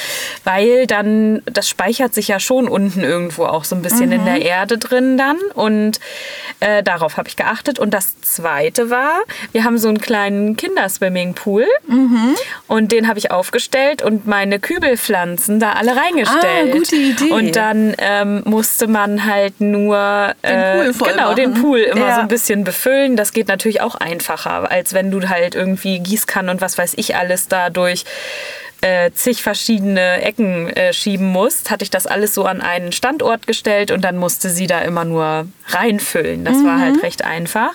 Weil 0.44 0.88
dann, 0.88 1.42
das 1.46 1.70
speichert 1.70 2.14
sich 2.14 2.28
ja 2.28 2.40
schon 2.40 2.68
unten 2.68 3.04
irgendwo 3.04 3.46
auch 3.46 3.64
so 3.64 3.76
ein 3.76 3.82
bisschen 3.82 4.12
in 4.12 4.26
der 4.26 4.42
Erde 4.42 4.78
drin 4.78 5.18
dann 5.18 5.38
und 5.54 6.00
äh, 6.60 6.82
darauf 6.84 7.18
habe 7.18 7.28
ich 7.30 7.36
geachtet. 7.36 7.80
Und 7.80 7.94
das 7.94 8.20
Zweite 8.22 8.90
war, 8.90 9.20
wir 9.52 9.64
haben 9.64 9.78
so 9.78 9.88
einen 9.90 10.00
kleinen 10.02 10.56
Kinderswimmingpool 10.58 11.66
und 12.68 12.92
den 12.92 13.08
habe 13.08 13.20
ich 13.20 13.32
aufgestellt 13.32 14.02
und 14.02 14.26
meine 14.28 14.60
Kübelpflanzen 14.60 15.60
da 15.60 15.74
alle 15.74 15.96
reingestellt. 15.96 16.74
Ah, 16.74 16.78
gute 16.78 16.96
Idee. 16.96 17.32
Und 17.32 17.56
dann 17.56 17.96
ähm, 18.00 18.42
musste 18.46 18.88
man 18.88 19.26
halt 19.26 19.60
nur 19.62 20.34
äh, 20.42 20.76
Pool 20.84 20.94
voll 20.94 21.12
genau 21.12 21.34
den. 21.34 21.54
Pool 21.54 21.80
immer 21.80 22.08
Ja. 22.08 22.16
so 22.16 22.22
ein 22.22 22.28
bisschen 22.28 22.64
befüllen. 22.64 23.16
Das 23.16 23.32
geht 23.34 23.48
natürlich 23.48 23.82
auch 23.82 23.96
einfacher, 23.96 24.70
als 24.72 24.94
wenn 24.94 25.12
du 25.12 25.28
halt 25.30 25.56
irgendwie 25.56 26.00
Gießkannen 26.00 26.50
und 26.50 26.62
was 26.62 26.78
weiß 26.78 26.94
ich 26.98 27.16
alles 27.16 27.48
da 27.48 27.70
durch 27.70 28.04
äh, 28.82 29.12
zig 29.12 29.42
verschiedene 29.42 30.22
Ecken 30.22 30.70
äh, 30.70 30.94
schieben 30.94 31.28
musst, 31.28 31.72
hatte 31.72 31.84
ich 31.84 31.90
das 31.90 32.06
alles 32.08 32.34
so 32.34 32.46
an 32.46 32.62
einen 32.62 32.92
Standort 32.92 33.48
gestellt 33.48 33.92
und 33.92 34.02
dann 34.04 34.18
musste 34.18 34.50
sie 34.50 34.68
da 34.68 34.82
immer 34.82 35.04
nur 35.06 35.48
reinfüllen. 35.68 36.46
Das 36.46 36.56
war 36.64 36.78
Mhm. 36.78 36.82
halt 36.82 37.04
recht 37.04 37.24
einfach. 37.24 37.72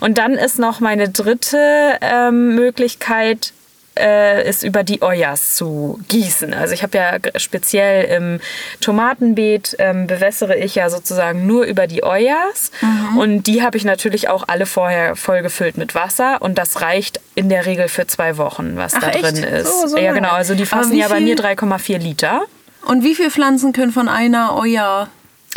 Und 0.00 0.18
dann 0.18 0.34
ist 0.34 0.58
noch 0.58 0.80
meine 0.80 1.08
dritte 1.08 1.96
ähm, 2.00 2.54
Möglichkeit, 2.54 3.52
äh, 3.98 4.48
ist 4.48 4.62
über 4.64 4.82
die 4.82 5.02
Ojas 5.02 5.54
zu 5.54 6.00
gießen. 6.08 6.52
Also 6.54 6.74
ich 6.74 6.82
habe 6.82 6.98
ja 6.98 7.18
speziell 7.36 8.04
im 8.04 8.40
Tomatenbeet 8.80 9.76
ähm, 9.78 10.06
bewässere 10.06 10.56
ich 10.56 10.74
ja 10.74 10.90
sozusagen 10.90 11.46
nur 11.46 11.64
über 11.64 11.86
die 11.86 12.02
Ojas 12.04 12.70
Mhm. 12.80 13.18
und 13.18 13.42
die 13.44 13.62
habe 13.62 13.76
ich 13.76 13.84
natürlich 13.84 14.28
auch 14.28 14.44
alle 14.46 14.66
vorher 14.66 15.16
voll 15.16 15.42
gefüllt 15.42 15.76
mit 15.76 15.94
Wasser 15.94 16.40
und 16.42 16.58
das 16.58 16.80
reicht 16.80 17.20
in 17.34 17.48
der 17.48 17.66
Regel 17.66 17.88
für 17.88 18.06
zwei 18.06 18.36
Wochen, 18.36 18.76
was 18.76 18.94
Ach, 18.94 19.00
da 19.00 19.08
echt? 19.10 19.22
drin 19.22 19.42
ist. 19.44 19.80
So, 19.82 19.86
so 19.88 19.96
ja 19.96 20.12
genau, 20.12 20.30
also 20.32 20.54
die 20.54 20.66
fassen 20.66 20.96
ja 20.96 21.08
bei 21.08 21.20
mir 21.20 21.36
3,4 21.36 21.98
Liter. 21.98 22.42
Und 22.86 23.02
wie 23.02 23.14
viele 23.14 23.30
Pflanzen 23.30 23.72
können 23.72 23.92
von 23.92 24.08
einer 24.08 24.54
euer 24.56 25.08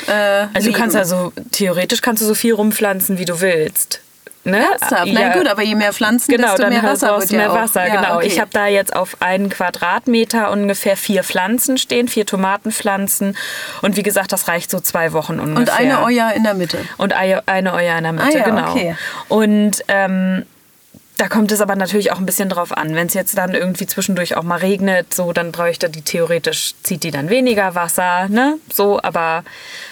äh, 0.08 0.46
Also 0.54 0.72
du 0.72 0.78
kannst 0.78 0.96
also 0.96 1.34
theoretisch 1.52 2.02
kannst 2.02 2.22
du 2.22 2.26
so 2.26 2.36
viel 2.36 2.54
rumpflanzen, 2.54 3.18
wie 3.20 3.26
du 3.26 3.42
willst. 3.42 4.02
Ne? 4.48 4.64
Ernsthaft? 4.72 5.08
Na 5.14 5.22
Ja. 5.22 5.34
gut, 5.34 5.48
aber 5.48 5.62
je 5.62 5.76
mehr 5.76 5.94
Pflanzen, 5.94 6.32
Genau, 6.32 6.56
desto 6.56 6.70
mehr 6.70 6.82
brauchst 6.82 7.02
Wasser 7.04 7.32
ja 7.32 7.38
mehr 7.38 7.52
auch. 7.52 7.56
Wasser. 7.56 7.88
Ja, 7.88 7.96
genau. 8.02 8.16
okay. 8.18 8.28
Ich 8.28 8.40
habe 8.40 8.50
da 8.54 8.68
jetzt 8.68 8.96
auf 8.96 9.18
einen 9.20 9.50
Quadratmeter 9.50 10.52
ungefähr 10.52 10.98
vier 10.98 11.24
Pflanzen 11.24 11.78
stehen, 11.78 12.08
vier 12.08 12.26
Tomatenpflanzen. 12.26 13.38
Und 13.82 13.96
wie 13.98 14.04
gesagt, 14.04 14.32
das 14.32 14.48
reicht 14.48 14.72
so 14.72 14.80
zwei 14.80 15.14
Wochen 15.14 15.40
ungefähr. 15.40 15.58
Und 15.60 15.70
eine 15.80 16.02
Euer 16.04 16.32
in 16.36 16.44
der 16.44 16.54
Mitte. 16.54 16.80
Und 16.98 17.14
eine 17.14 17.44
eine 17.48 17.74
Euer 17.74 17.98
in 17.98 18.04
der 18.04 18.14
Mitte, 18.14 18.28
Ah 18.28 18.38
ja, 18.38 18.44
genau. 18.44 18.72
okay. 18.72 18.96
Und 19.28 19.84
ähm, 19.88 20.46
da 21.18 21.28
kommt 21.28 21.52
es 21.52 21.62
aber 21.62 21.76
natürlich 21.76 22.12
auch 22.12 22.20
ein 22.20 22.26
bisschen 22.26 22.50
drauf 22.50 22.76
an. 22.76 22.94
Wenn 22.94 23.08
es 23.08 23.16
jetzt 23.16 23.38
dann 23.38 23.54
irgendwie 23.54 23.88
zwischendurch 23.88 24.38
auch 24.38 24.44
mal 24.44 24.60
regnet, 24.60 25.14
so 25.14 25.34
dann 25.34 25.52
bräuchte 25.52 25.90
die 25.90 26.04
theoretisch, 26.04 26.76
zieht 26.84 27.04
die 27.04 27.12
dann 27.12 27.30
weniger 27.30 27.74
Wasser, 27.74 28.30
ne? 28.30 28.58
So, 28.72 29.00
aber 29.02 29.44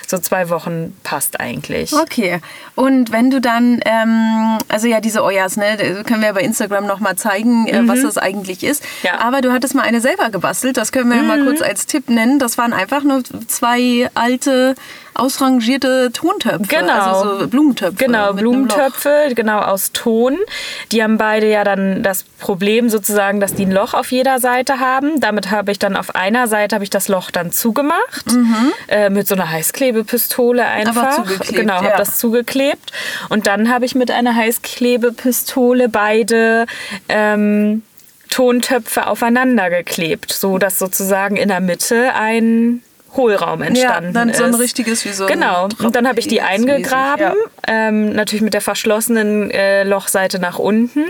so 0.07 0.19
zwei 0.19 0.49
Wochen 0.49 0.95
passt 1.03 1.39
eigentlich. 1.39 1.93
Okay. 1.93 2.39
Und 2.75 3.11
wenn 3.11 3.31
du 3.31 3.41
dann, 3.41 3.79
ähm, 3.85 4.59
also 4.67 4.87
ja, 4.87 4.99
diese 5.01 5.23
Euers, 5.23 5.57
ne, 5.57 6.03
können 6.05 6.21
wir 6.21 6.33
bei 6.33 6.41
Instagram 6.41 6.85
nochmal 6.85 7.15
zeigen, 7.15 7.67
äh, 7.67 7.87
was 7.87 8.03
das 8.03 8.17
eigentlich 8.19 8.63
ist. 8.63 8.83
Mhm. 8.83 8.87
Ja. 9.07 9.13
Mhm. 9.13 9.19
Aber 9.21 9.41
du 9.41 9.51
hattest 9.51 9.73
mal 9.73 9.81
eine 9.81 10.01
selber 10.01 10.29
gebastelt, 10.29 10.77
das 10.77 10.91
können 10.91 11.09
wir 11.09 11.23
mal 11.23 11.43
kurz 11.43 11.61
als 11.61 11.87
Tipp 11.87 12.09
nennen. 12.09 12.37
Das 12.37 12.57
waren 12.59 12.73
einfach 12.73 13.03
nur 13.03 13.23
zwei 13.47 14.09
alte, 14.13 14.75
ausrangierte 15.15 16.11
Tontöpfe. 16.13 16.67
Genau. 16.67 16.93
Also 16.93 17.39
so 17.39 17.47
Blumentöpfe. 17.47 17.95
Genau. 17.95 18.33
Blumentöpfe, 18.33 19.31
genau 19.33 19.59
aus 19.59 19.91
Ton. 19.93 20.37
Die 20.91 21.01
haben 21.01 21.17
beide 21.17 21.49
ja 21.49 21.63
dann 21.63 22.03
das 22.03 22.23
Problem 22.23 22.89
sozusagen, 22.89 23.39
dass 23.39 23.53
die 23.53 23.65
ein 23.65 23.71
Loch 23.71 23.93
auf 23.93 24.11
jeder 24.11 24.39
Seite 24.39 24.79
haben. 24.79 25.19
Damit 25.19 25.51
habe 25.51 25.71
ich 25.71 25.79
dann 25.79 25.95
auf 25.95 26.15
einer 26.15 26.47
Seite 26.47 26.75
habe 26.75 26.83
ich 26.83 26.89
das 26.89 27.07
Loch 27.07 27.31
dann 27.31 27.51
zugemacht 27.51 28.25
äh, 28.87 29.09
mit 29.09 29.27
so 29.27 29.35
einer 29.35 29.49
Heißklebepistole 29.49 30.63
einfach. 30.65 31.25
genau, 31.51 31.75
habe 31.75 31.87
ja. 31.87 31.97
das 31.97 32.17
zugeklebt 32.17 32.91
und 33.29 33.47
dann 33.47 33.69
habe 33.69 33.85
ich 33.85 33.95
mit 33.95 34.11
einer 34.11 34.35
Heißklebepistole 34.35 35.89
beide 35.89 36.65
ähm, 37.09 37.83
Tontöpfe 38.29 39.07
aufeinander 39.07 39.69
geklebt, 39.69 40.33
so 40.33 40.57
dass 40.57 40.77
sozusagen 40.77 41.37
in 41.37 41.47
der 41.47 41.61
Mitte 41.61 42.13
ein 42.15 42.83
Hohlraum 43.15 43.61
entstanden 43.61 44.13
dann 44.13 44.29
ist. 44.29 44.37
so 44.37 44.43
ein 44.43 44.53
richtiges 44.55 45.05
wie 45.05 45.13
so 45.13 45.25
Genau. 45.25 45.67
Und 45.81 45.95
dann 45.95 46.07
habe 46.07 46.19
ich 46.19 46.27
die 46.27 46.41
eingegraben, 46.41 47.23
ja. 47.25 47.33
ähm, 47.67 48.13
natürlich 48.13 48.41
mit 48.41 48.53
der 48.53 48.61
verschlossenen 48.61 49.51
äh, 49.51 49.83
Lochseite 49.83 50.39
nach 50.39 50.59
unten. 50.59 51.05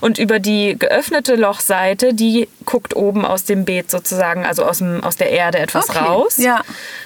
Und 0.00 0.18
über 0.18 0.38
die 0.38 0.76
geöffnete 0.78 1.34
Lochseite, 1.36 2.14
die 2.14 2.48
guckt 2.64 2.94
oben 2.96 3.24
aus 3.24 3.44
dem 3.44 3.64
Beet 3.64 3.90
sozusagen, 3.90 4.44
also 4.44 4.64
aus, 4.64 4.78
dem, 4.78 5.02
aus 5.02 5.16
der 5.16 5.30
Erde 5.30 5.58
etwas 5.58 5.88
Okay, 5.90 5.98
raus. 5.98 6.36
ja. 6.38 6.60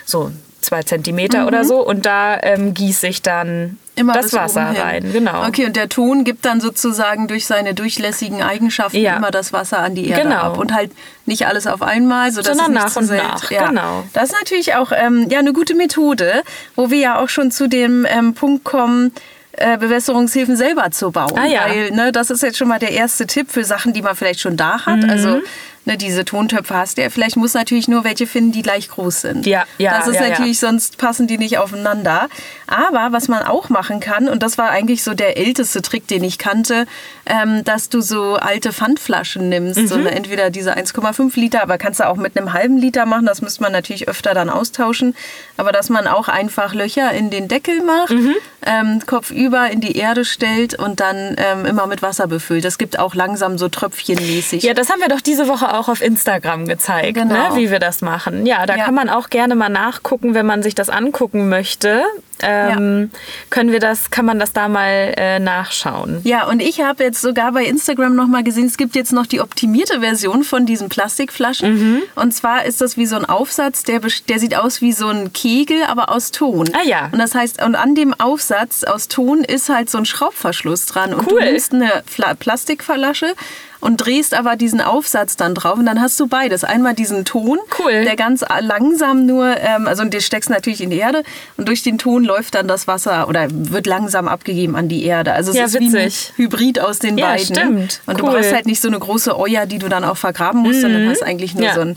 So 0.04 0.30
zwei 0.60 0.82
Zentimeter 0.82 1.46
oder 1.46 1.64
so. 1.64 1.84
Und 1.84 2.06
da 2.06 2.38
ähm, 2.42 2.74
gieße 2.74 3.06
ich 3.06 3.22
dann 3.22 3.78
Immer 4.00 4.14
das 4.14 4.26
bis 4.26 4.32
Wasser 4.34 4.74
rein. 4.76 5.12
Genau. 5.12 5.46
Okay, 5.46 5.66
und 5.66 5.76
der 5.76 5.88
Ton 5.88 6.24
gibt 6.24 6.44
dann 6.44 6.60
sozusagen 6.60 7.28
durch 7.28 7.46
seine 7.46 7.74
durchlässigen 7.74 8.42
Eigenschaften 8.42 8.98
Ja. 8.98 9.16
immer 9.16 9.30
das 9.30 9.52
Wasser 9.52 9.78
an 9.78 9.94
die 9.94 10.08
Erde 10.08 10.22
Genau. 10.22 10.36
ab. 10.40 10.58
Und 10.58 10.74
halt 10.74 10.90
nicht 11.26 11.46
alles 11.46 11.66
auf 11.66 11.82
einmal, 11.82 12.32
sodass 12.32 12.56
Sondern 12.56 12.76
es 12.84 12.96
nicht 12.96 12.96
nach 12.96 13.02
und 13.02 13.16
nach, 13.16 13.50
Ja. 13.50 13.68
genau. 13.68 14.04
Das 14.12 14.30
ist 14.30 14.36
natürlich 14.40 14.74
auch 14.74 14.90
ähm, 14.92 15.28
ja, 15.30 15.38
eine 15.38 15.52
gute 15.52 15.74
Methode, 15.74 16.42
wo 16.76 16.90
wir 16.90 16.98
ja 16.98 17.18
auch 17.18 17.28
schon 17.28 17.50
zu 17.50 17.68
dem 17.68 18.06
ähm, 18.08 18.34
Punkt 18.34 18.64
kommen, 18.64 19.12
äh, 19.52 19.76
Bewässerungshilfen 19.78 20.56
selber 20.56 20.90
zu 20.92 21.10
bauen. 21.10 21.36
Ah, 21.36 21.44
ja. 21.46 21.62
Weil 21.68 21.90
ne, 21.90 22.12
das 22.12 22.30
ist 22.30 22.42
jetzt 22.42 22.56
schon 22.56 22.68
mal 22.68 22.78
der 22.78 22.92
erste 22.92 23.26
Tipp 23.26 23.50
für 23.50 23.64
Sachen, 23.64 23.92
die 23.92 24.00
man 24.00 24.14
vielleicht 24.16 24.40
schon 24.40 24.56
da 24.56 24.86
hat. 24.86 25.02
Mhm. 25.02 25.10
Also 25.10 25.40
ne, 25.84 25.96
diese 25.96 26.24
Tontöpfe 26.24 26.74
hast. 26.74 26.98
Der 26.98 27.10
vielleicht 27.10 27.36
muss 27.36 27.54
natürlich 27.54 27.88
nur 27.88 28.04
welche 28.04 28.26
finden, 28.26 28.52
die 28.52 28.62
gleich 28.62 28.88
groß 28.88 29.20
sind. 29.22 29.46
Ja, 29.46 29.64
ja, 29.78 29.96
Das 29.98 30.08
ist 30.08 30.16
ja, 30.16 30.22
ja. 30.24 30.28
natürlich, 30.30 30.58
sonst 30.58 30.98
passen 30.98 31.26
die 31.26 31.38
nicht 31.38 31.58
aufeinander. 31.58 32.28
Aber 32.66 33.08
was 33.12 33.28
man 33.28 33.42
auch 33.42 33.68
machen 33.68 34.00
kann, 34.00 34.28
und 34.28 34.42
das 34.42 34.58
war 34.58 34.70
eigentlich 34.70 35.02
so 35.02 35.14
der 35.14 35.36
älteste 35.36 35.82
Trick, 35.82 36.06
den 36.06 36.22
ich 36.24 36.38
kannte, 36.38 36.86
ähm, 37.26 37.64
dass 37.64 37.88
du 37.88 38.00
so 38.00 38.34
alte 38.36 38.72
Pfandflaschen 38.72 39.48
nimmst, 39.48 39.88
so 39.88 39.96
Mhm. 39.96 40.06
eine, 40.06 40.16
entweder 40.16 40.50
diese 40.50 40.76
1,5 40.76 41.36
Liter, 41.38 41.62
aber 41.62 41.78
kannst 41.78 42.00
du 42.00 42.08
auch 42.08 42.16
mit 42.16 42.36
einem 42.36 42.52
halben 42.52 42.76
Liter 42.76 43.06
machen. 43.06 43.26
Das 43.26 43.40
müsste 43.42 43.62
man 43.62 43.72
natürlich 43.72 44.08
öfter 44.08 44.34
dann 44.34 44.50
austauschen. 44.50 45.14
Aber 45.56 45.72
dass 45.72 45.88
man 45.88 46.06
auch 46.06 46.28
einfach 46.28 46.74
Löcher 46.74 47.10
in 47.12 47.30
den 47.30 47.48
Deckel 47.48 47.82
macht, 47.82 48.10
Mhm. 48.10 48.34
ähm, 48.66 49.00
kopfüber 49.06 49.70
in 49.70 49.80
die 49.80 49.96
Erde 49.96 50.24
stellt 50.24 50.74
und 50.78 51.00
dann 51.00 51.36
ähm, 51.38 51.64
immer 51.66 51.86
mit 51.86 52.02
Wasser 52.02 52.26
befüllt. 52.26 52.64
Das 52.64 52.78
gibt 52.78 52.98
auch 52.98 53.14
langsam 53.14 53.58
so 53.58 53.68
tröpfchenmäßig. 53.68 54.62
Ja, 54.62 54.74
das 54.74 54.90
haben 54.90 55.00
wir 55.00 55.08
doch 55.08 55.20
diese 55.20 55.48
Woche 55.48 55.69
auch 55.74 55.88
auf 55.88 56.02
Instagram 56.02 56.66
gezeigt, 56.66 57.14
Genau. 57.14 57.34
ne, 57.50 57.56
wie 57.56 57.70
wir 57.70 57.78
das 57.78 58.00
machen. 58.02 58.46
Ja, 58.46 58.66
da 58.66 58.76
Ja. 58.76 58.84
kann 58.84 58.94
man 58.94 59.08
auch 59.08 59.28
gerne 59.30 59.54
mal 59.54 59.68
nachgucken, 59.68 60.34
wenn 60.34 60.46
man 60.46 60.62
sich 60.62 60.74
das 60.74 60.90
angucken 60.90 61.48
möchte. 61.48 62.02
Ähm, 62.42 63.10
Können 63.50 63.70
wir 63.70 63.80
das, 63.80 64.10
kann 64.10 64.24
man 64.24 64.38
das 64.38 64.54
da 64.54 64.68
mal 64.68 65.12
äh, 65.18 65.38
nachschauen? 65.38 66.20
Ja, 66.24 66.46
und 66.48 66.60
ich 66.62 66.80
habe 66.80 67.04
jetzt 67.04 67.20
sogar 67.20 67.52
bei 67.52 67.64
Instagram 67.66 68.16
noch 68.16 68.28
mal 68.28 68.42
gesehen, 68.42 68.64
es 68.66 68.78
gibt 68.78 68.94
jetzt 68.96 69.12
noch 69.12 69.26
die 69.26 69.42
optimierte 69.42 70.00
Version 70.00 70.42
von 70.42 70.64
diesen 70.64 70.88
Plastikflaschen. 70.88 71.74
Mhm. 71.96 72.02
Und 72.14 72.32
zwar 72.32 72.64
ist 72.64 72.80
das 72.80 72.96
wie 72.96 73.04
so 73.04 73.16
ein 73.16 73.26
Aufsatz, 73.26 73.82
der, 73.82 74.00
der 74.30 74.38
sieht 74.38 74.56
aus 74.56 74.80
wie 74.80 74.92
so 74.92 75.08
ein 75.08 75.34
Kegel, 75.34 75.82
aber 75.86 76.08
aus 76.10 76.30
Ton. 76.30 76.70
Ah 76.72 76.82
ja. 76.86 77.10
Und 77.12 77.18
das 77.18 77.34
heißt, 77.34 77.62
und 77.62 77.74
an 77.74 77.94
dem 77.94 78.14
Aufsatz 78.18 78.84
aus 78.84 79.08
Ton 79.08 79.44
ist 79.44 79.68
halt 79.68 79.90
so 79.90 79.98
ein 79.98 80.06
Schraubverschluss 80.06 80.86
dran. 80.86 81.12
Und 81.12 81.30
Cool. 81.30 81.40
du 81.42 81.44
nimmst 81.46 81.74
eine 81.74 82.02
Fla 82.06 82.32
Plastikflasche 82.34 83.34
und 83.80 83.96
drehst 83.96 84.34
aber 84.34 84.56
diesen 84.56 84.80
Aufsatz 84.80 85.36
dann 85.36 85.54
drauf 85.54 85.78
und 85.78 85.86
dann 85.86 86.00
hast 86.00 86.18
du 86.20 86.26
beides. 86.26 86.64
Einmal 86.64 86.94
diesen 86.94 87.24
Ton, 87.24 87.58
Cool. 87.78 88.04
der 88.04 88.16
ganz 88.16 88.44
langsam 88.60 89.26
nur, 89.26 89.56
ähm, 89.58 89.86
also 89.86 90.04
den 90.04 90.20
steckst 90.20 90.50
du 90.50 90.54
natürlich 90.54 90.82
in 90.82 90.90
die 90.90 90.98
Erde 90.98 91.22
und 91.56 91.66
durch 91.68 91.82
den 91.82 91.98
Ton 91.98 92.24
läuft 92.24 92.54
dann 92.54 92.68
das 92.68 92.86
Wasser 92.86 93.28
oder 93.28 93.46
wird 93.50 93.86
langsam 93.86 94.28
abgegeben 94.28 94.76
an 94.76 94.88
die 94.88 95.04
Erde. 95.04 95.32
Also 95.32 95.50
es 95.52 95.56
Ja, 95.56 95.64
ist 95.64 95.80
wie 95.80 95.86
ein 95.86 95.92
witzig. 95.92 96.32
Hybrid 96.36 96.80
aus 96.80 96.98
den 96.98 97.16
Ja, 97.18 97.28
beiden. 97.28 97.46
stimmt. 97.46 98.00
Und 98.06 98.20
du 98.20 98.24
Cool. 98.26 98.32
brauchst 98.34 98.52
halt 98.52 98.66
nicht 98.66 98.80
so 98.80 98.88
eine 98.88 98.98
große 98.98 99.38
Euer, 99.38 99.66
die 99.66 99.78
du 99.78 99.88
dann 99.88 100.04
auch 100.04 100.16
vergraben 100.16 100.60
musst, 100.60 100.82
sondern 100.82 101.08
hast 101.08 101.22
eigentlich 101.22 101.54
nur 101.54 101.64
Ja. 101.64 101.74
so 101.74 101.80
ein, 101.80 101.96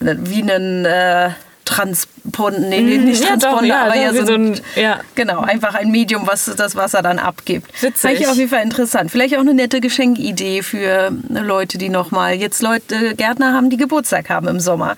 wie 0.00 0.42
einen 0.42 0.84
äh, 0.84 1.30
Transponder, 1.64 2.58
nee, 2.60 2.80
nee, 2.80 2.98
nicht 2.98 3.22
Ja, 3.22 3.36
doch, 3.36 3.40
Transponder, 3.42 3.68
ja, 3.68 3.82
aber 3.82 3.94
doch, 3.94 4.00
ja 4.02 4.12
so 4.14 4.26
so 4.26 4.34
ein, 4.34 4.52
ein- 4.52 4.60
ja. 4.76 5.00
genau, 5.14 5.40
einfach 5.40 5.74
ein 5.74 5.90
Medium, 5.90 6.26
was 6.26 6.44
das 6.56 6.76
Wasser 6.76 7.02
dann 7.02 7.18
abgibt. 7.18 7.68
Witzig. 7.82 8.00
Fand 8.00 8.20
ich 8.20 8.28
auf 8.28 8.36
jeden 8.36 8.50
Fall 8.50 8.62
interessant. 8.62 9.10
Vielleicht 9.10 9.34
auch 9.36 9.40
eine 9.40 9.54
nette 9.54 9.80
Geschenkidee 9.80 10.62
für 10.62 11.10
Leute, 11.30 11.78
die 11.78 11.88
nochmal 11.88 12.34
jetzt 12.34 12.62
Leute, 12.62 13.14
Gärtner 13.14 13.52
haben, 13.54 13.70
die 13.70 13.76
Geburtstag 13.76 14.28
haben 14.30 14.48
im 14.48 14.60
Sommer. 14.60 14.96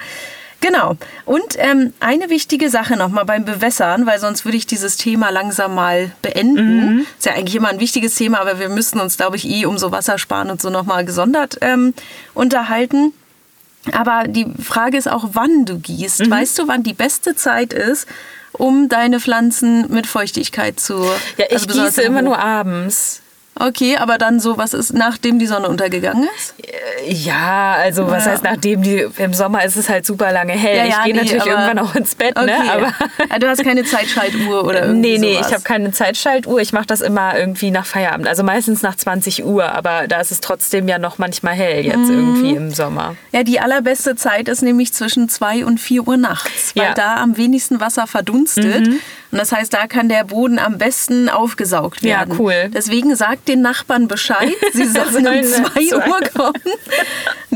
Genau. 0.63 0.97
Und 1.27 1.45
ähm, 1.59 1.93
eine 2.01 2.31
wichtige 2.31 2.71
Sache 2.71 2.97
nochmal 2.97 3.27
beim 3.27 3.45
Bewässern, 3.45 4.07
weil 4.07 4.19
sonst 4.19 4.45
würde 4.47 4.57
ich 4.57 4.67
dieses 4.67 4.97
Thema 4.97 5.29
langsam 5.31 5.75
mal 5.75 6.11
beenden. 6.23 6.95
Mhm. 6.97 7.07
Ist 7.19 7.27
ja 7.27 7.33
eigentlich 7.35 7.55
immer 7.55 7.69
ein 7.69 7.79
wichtiges 7.79 8.15
Thema, 8.15 8.41
aber 8.41 8.59
wir 8.59 8.71
müssen 8.71 8.99
uns, 8.99 9.19
glaube 9.19 9.37
ich, 9.37 9.47
eh 9.47 9.67
um 9.67 9.77
so 9.77 9.93
Wassersparen 9.93 10.51
und 10.51 10.61
so 10.63 10.71
nochmal 10.71 11.05
gesondert 11.05 11.59
ähm, 11.61 11.93
unterhalten. 12.33 13.13
Aber 13.93 14.25
die 14.29 14.47
Frage 14.63 14.97
ist 14.97 15.09
auch, 15.09 15.31
wann 15.33 15.65
du 15.65 15.79
gießt. 15.79 16.27
Mhm. 16.27 16.31
Weißt 16.31 16.59
du, 16.59 16.69
wann 16.69 16.83
die 16.83 16.93
beste 16.93 17.35
Zeit 17.35 17.73
ist, 17.73 18.07
um 18.53 18.89
deine 18.89 19.21
Pflanzen 19.21 19.91
mit 19.93 20.07
Feuchtigkeit 20.07 20.81
zu. 20.81 21.05
Ja, 21.37 21.47
ich 21.49 21.53
also 21.53 21.67
gieße 21.67 22.03
im 22.03 22.13
immer 22.13 22.23
nur 22.23 22.39
abends. 22.39 23.23
Okay, 23.59 23.97
aber 23.97 24.19
dann 24.19 24.39
so, 24.39 24.59
was 24.59 24.75
ist, 24.75 24.93
nachdem 24.93 25.39
die 25.39 25.47
Sonne 25.47 25.69
untergegangen 25.69 26.29
ist? 26.37 26.55
Ja, 27.07 27.75
also 27.81 28.11
was 28.11 28.25
Ja. 28.27 28.33
heißt, 28.33 28.45
nachdem 28.45 28.83
die 28.83 29.07
im 29.19 29.33
Sommer 29.33 29.65
ist 29.65 29.77
es 29.77 29.89
halt 29.89 30.05
super 30.05 30.33
lange 30.33 30.53
hell. 30.53 30.77
Ja, 30.77 30.85
ich 30.85 30.91
ja, 30.91 31.05
gehe 31.05 31.15
nee, 31.15 31.21
natürlich 31.23 31.47
irgendwann 31.47 31.79
auch 31.79 31.95
ins 31.95 32.15
Bett, 32.15 32.37
Okay. 32.37 32.47
ne? 32.47 32.55
Aber 32.73 33.39
du 33.39 33.49
hast 33.49 33.63
keine 33.65 33.85
Zeitschaltuhr 33.85 34.65
oder 34.65 34.83
irgendwie 34.87 35.13
nee, 35.13 35.19
nee, 35.19 35.33
sowas. 35.35 35.47
ich 35.49 35.53
habe 35.55 35.63
keine 35.65 35.91
Zeitschaltuhr. 35.93 36.61
Ich 36.61 36.73
mache 36.73 36.87
das 36.87 37.01
immer 37.01 37.39
irgendwie 37.39 37.71
nach 37.71 37.87
Feierabend. 37.87 38.29
Also 38.29 38.43
meistens 38.43 38.83
nach 38.83 38.95
20 38.97 39.45
Uhr, 39.45 39.65
aber 39.73 40.07
da 40.09 40.21
ist 40.21 40.33
es 40.33 40.41
trotzdem 40.41 40.87
ja 40.89 40.99
noch 40.99 41.19
manchmal 41.19 41.55
hell 41.55 41.85
jetzt 41.85 41.97
Mhm. 41.97 42.11
irgendwie 42.11 42.55
im 42.57 42.71
Sommer. 42.75 43.17
Ja, 43.33 43.43
die 43.43 43.61
allerbeste 43.61 44.17
Zeit 44.17 44.49
ist 44.49 44.63
nämlich 44.63 44.93
zwischen 44.93 45.29
2 45.29 45.65
und 45.65 45.79
4 45.81 46.07
Uhr 46.07 46.17
nachts, 46.17 46.73
weil 46.77 46.85
Ja. 46.85 46.91
Mhm. 46.91 46.95
da 46.95 47.15
am 47.17 47.37
wenigsten 47.37 47.81
Wasser 47.81 48.07
verdunstet. 48.07 48.89
Und 49.33 49.39
das 49.39 49.53
heißt, 49.53 49.73
da 49.75 49.87
kann 49.87 50.09
der 50.09 50.25
Boden 50.25 50.59
am 50.59 50.79
besten 50.79 51.29
aufgesaugt 51.29 52.03
Ja, 52.03 52.19
werden. 52.21 52.37
cool. 52.39 52.71
Deswegen 52.73 53.15
sagt 53.17 53.49
den 53.49 53.61
Nachbarn 53.63 54.09
Bescheid, 54.09 54.53
sie 54.73 54.85
sollen 54.87 55.07
um 55.09 55.23
sollen, 55.25 55.29
äh, 55.29 55.45
2 55.45 55.87
zu- 55.87 55.97
Uhr 55.97 56.21
kommen. 56.35 56.63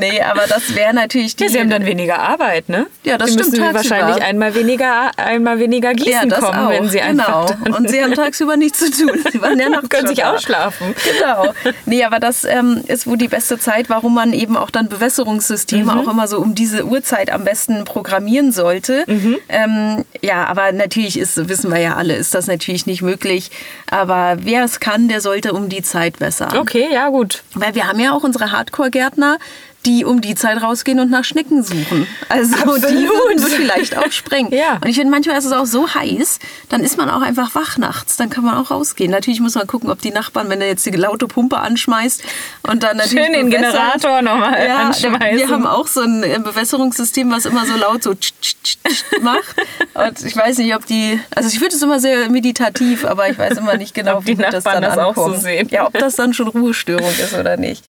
Nee, 0.00 0.20
aber 0.20 0.42
das 0.48 0.74
wäre 0.74 0.94
natürlich 0.94 1.36
die... 1.36 1.44
Ja, 1.44 1.50
sie 1.50 1.60
haben 1.60 1.70
dann 1.70 1.86
weniger 1.86 2.18
Arbeit, 2.18 2.68
ne? 2.68 2.86
Ja, 3.04 3.18
das 3.18 3.28
sie 3.28 3.34
stimmt 3.34 3.52
müssen 3.52 3.64
tagsüber. 3.64 3.90
wahrscheinlich 3.96 4.22
einmal 4.22 4.54
weniger, 4.54 5.10
einmal 5.16 5.58
weniger 5.58 5.92
gießen 5.94 6.30
ja, 6.30 6.40
kommen, 6.40 6.58
auch. 6.58 6.70
wenn 6.70 6.88
sie 6.88 6.98
genau. 6.98 7.42
einfach 7.42 7.56
dann 7.64 7.74
Und 7.76 7.90
sie 7.90 8.02
haben 8.02 8.14
tagsüber 8.14 8.56
nichts 8.56 8.78
zu 8.80 8.90
tun. 8.90 9.18
Sie 9.30 9.40
waren 9.42 9.58
ja 9.58 9.68
nachts 9.68 9.88
können 9.88 10.08
sich 10.08 10.24
ausschlafen. 10.24 10.94
Genau. 11.04 11.52
Nee, 11.86 12.04
aber 12.04 12.18
das 12.18 12.44
ähm, 12.44 12.82
ist 12.86 13.06
wohl 13.06 13.16
die 13.16 13.28
beste 13.28 13.58
Zeit, 13.58 13.88
warum 13.88 14.14
man 14.14 14.32
eben 14.32 14.56
auch 14.56 14.70
dann 14.70 14.88
Bewässerungssysteme 14.88 15.98
auch 15.98 16.08
immer 16.08 16.28
so 16.28 16.38
um 16.38 16.54
diese 16.54 16.84
Uhrzeit 16.86 17.30
am 17.30 17.44
besten 17.44 17.84
programmieren 17.84 18.52
sollte. 18.52 19.04
Ähm, 19.48 20.04
ja, 20.20 20.46
aber 20.46 20.72
natürlich 20.72 21.18
ist, 21.18 21.48
wissen 21.48 21.70
wir 21.70 21.80
ja 21.80 21.96
alle, 21.96 22.14
ist 22.14 22.34
das 22.34 22.46
natürlich 22.46 22.86
nicht 22.86 23.02
möglich. 23.02 23.50
Aber 23.90 24.38
wer 24.40 24.64
es 24.64 24.80
kann, 24.80 25.08
der 25.08 25.20
sollte 25.20 25.52
um 25.52 25.68
die 25.68 25.82
Zeit 25.82 26.20
wässern. 26.20 26.56
Okay, 26.56 26.88
ja 26.92 27.08
gut. 27.08 27.42
Weil 27.54 27.74
wir 27.74 27.86
haben 27.86 28.00
ja 28.00 28.12
auch 28.12 28.22
unsere 28.22 28.52
Hardcore-Gärtner, 28.52 29.38
die 29.86 30.04
um 30.04 30.20
die 30.20 30.34
Zeit 30.34 30.62
rausgehen 30.62 31.00
und 31.00 31.10
nach 31.10 31.24
Schnecken 31.24 31.62
suchen. 31.62 32.06
Also 32.28 32.54
die 32.56 32.62
Absolut. 32.62 32.82
würden 32.82 33.40
wir 33.40 33.48
vielleicht 33.48 33.96
auch 33.96 34.10
sprengen. 34.10 34.52
Ja. 34.52 34.74
Und 34.74 34.88
ich 34.88 34.96
finde, 34.96 35.10
manchmal 35.10 35.38
ist 35.38 35.46
es 35.46 35.52
auch 35.52 35.66
so 35.66 35.94
heiß, 35.94 36.38
dann 36.68 36.82
ist 36.82 36.96
man 36.96 37.08
auch 37.08 37.22
einfach 37.22 37.54
wach 37.54 37.78
nachts. 37.78 38.16
Dann 38.16 38.30
kann 38.30 38.44
man 38.44 38.56
auch 38.56 38.70
rausgehen. 38.70 39.10
Natürlich 39.10 39.40
muss 39.40 39.54
man 39.54 39.66
gucken, 39.66 39.90
ob 39.90 40.00
die 40.00 40.10
Nachbarn, 40.10 40.48
wenn 40.48 40.60
er 40.60 40.68
jetzt 40.68 40.84
die 40.86 40.90
laute 40.90 41.26
Pumpe 41.26 41.58
anschmeißt 41.58 42.22
und 42.62 42.82
dann 42.82 42.98
natürlich 42.98 43.24
Schön 43.24 43.32
den. 43.32 43.50
Generator 43.50 44.22
nochmal 44.22 44.64
ja, 44.64 44.76
anschmeißen. 44.86 45.38
Wir 45.38 45.48
haben 45.48 45.66
auch 45.66 45.86
so 45.86 46.00
ein 46.02 46.22
äh, 46.22 46.38
Bewässerungssystem, 46.38 47.30
was 47.30 47.46
immer 47.46 47.66
so 47.66 47.76
laut 47.76 48.02
so 48.02 48.14
tsch, 48.14 48.32
tsch, 48.40 48.56
tsch, 48.62 48.78
tsch 48.84 49.04
macht. 49.22 49.56
Und 49.94 50.24
ich 50.24 50.36
weiß 50.36 50.58
nicht, 50.58 50.74
ob 50.74 50.86
die, 50.86 51.18
also 51.34 51.48
ich 51.48 51.58
finde 51.58 51.74
es 51.74 51.82
immer 51.82 52.00
sehr 52.00 52.28
meditativ, 52.30 53.04
aber 53.04 53.28
ich 53.28 53.38
weiß 53.38 53.58
immer 53.58 53.76
nicht 53.76 53.94
genau, 53.94 54.18
Ob 54.18 54.24
die 54.24 54.38
wie 54.38 54.42
gut 54.42 54.52
das 54.52 54.64
dann 54.64 54.82
Nachbarn 54.82 54.96
das 54.96 55.18
auch 55.18 55.28
so 55.28 55.34
sehen. 55.34 55.68
Ja, 55.70 55.86
ob 55.86 55.94
das 55.94 56.16
dann 56.16 56.34
schon 56.34 56.48
Ruhestörung 56.48 57.10
ist 57.10 57.34
oder 57.34 57.56
nicht. 57.56 57.84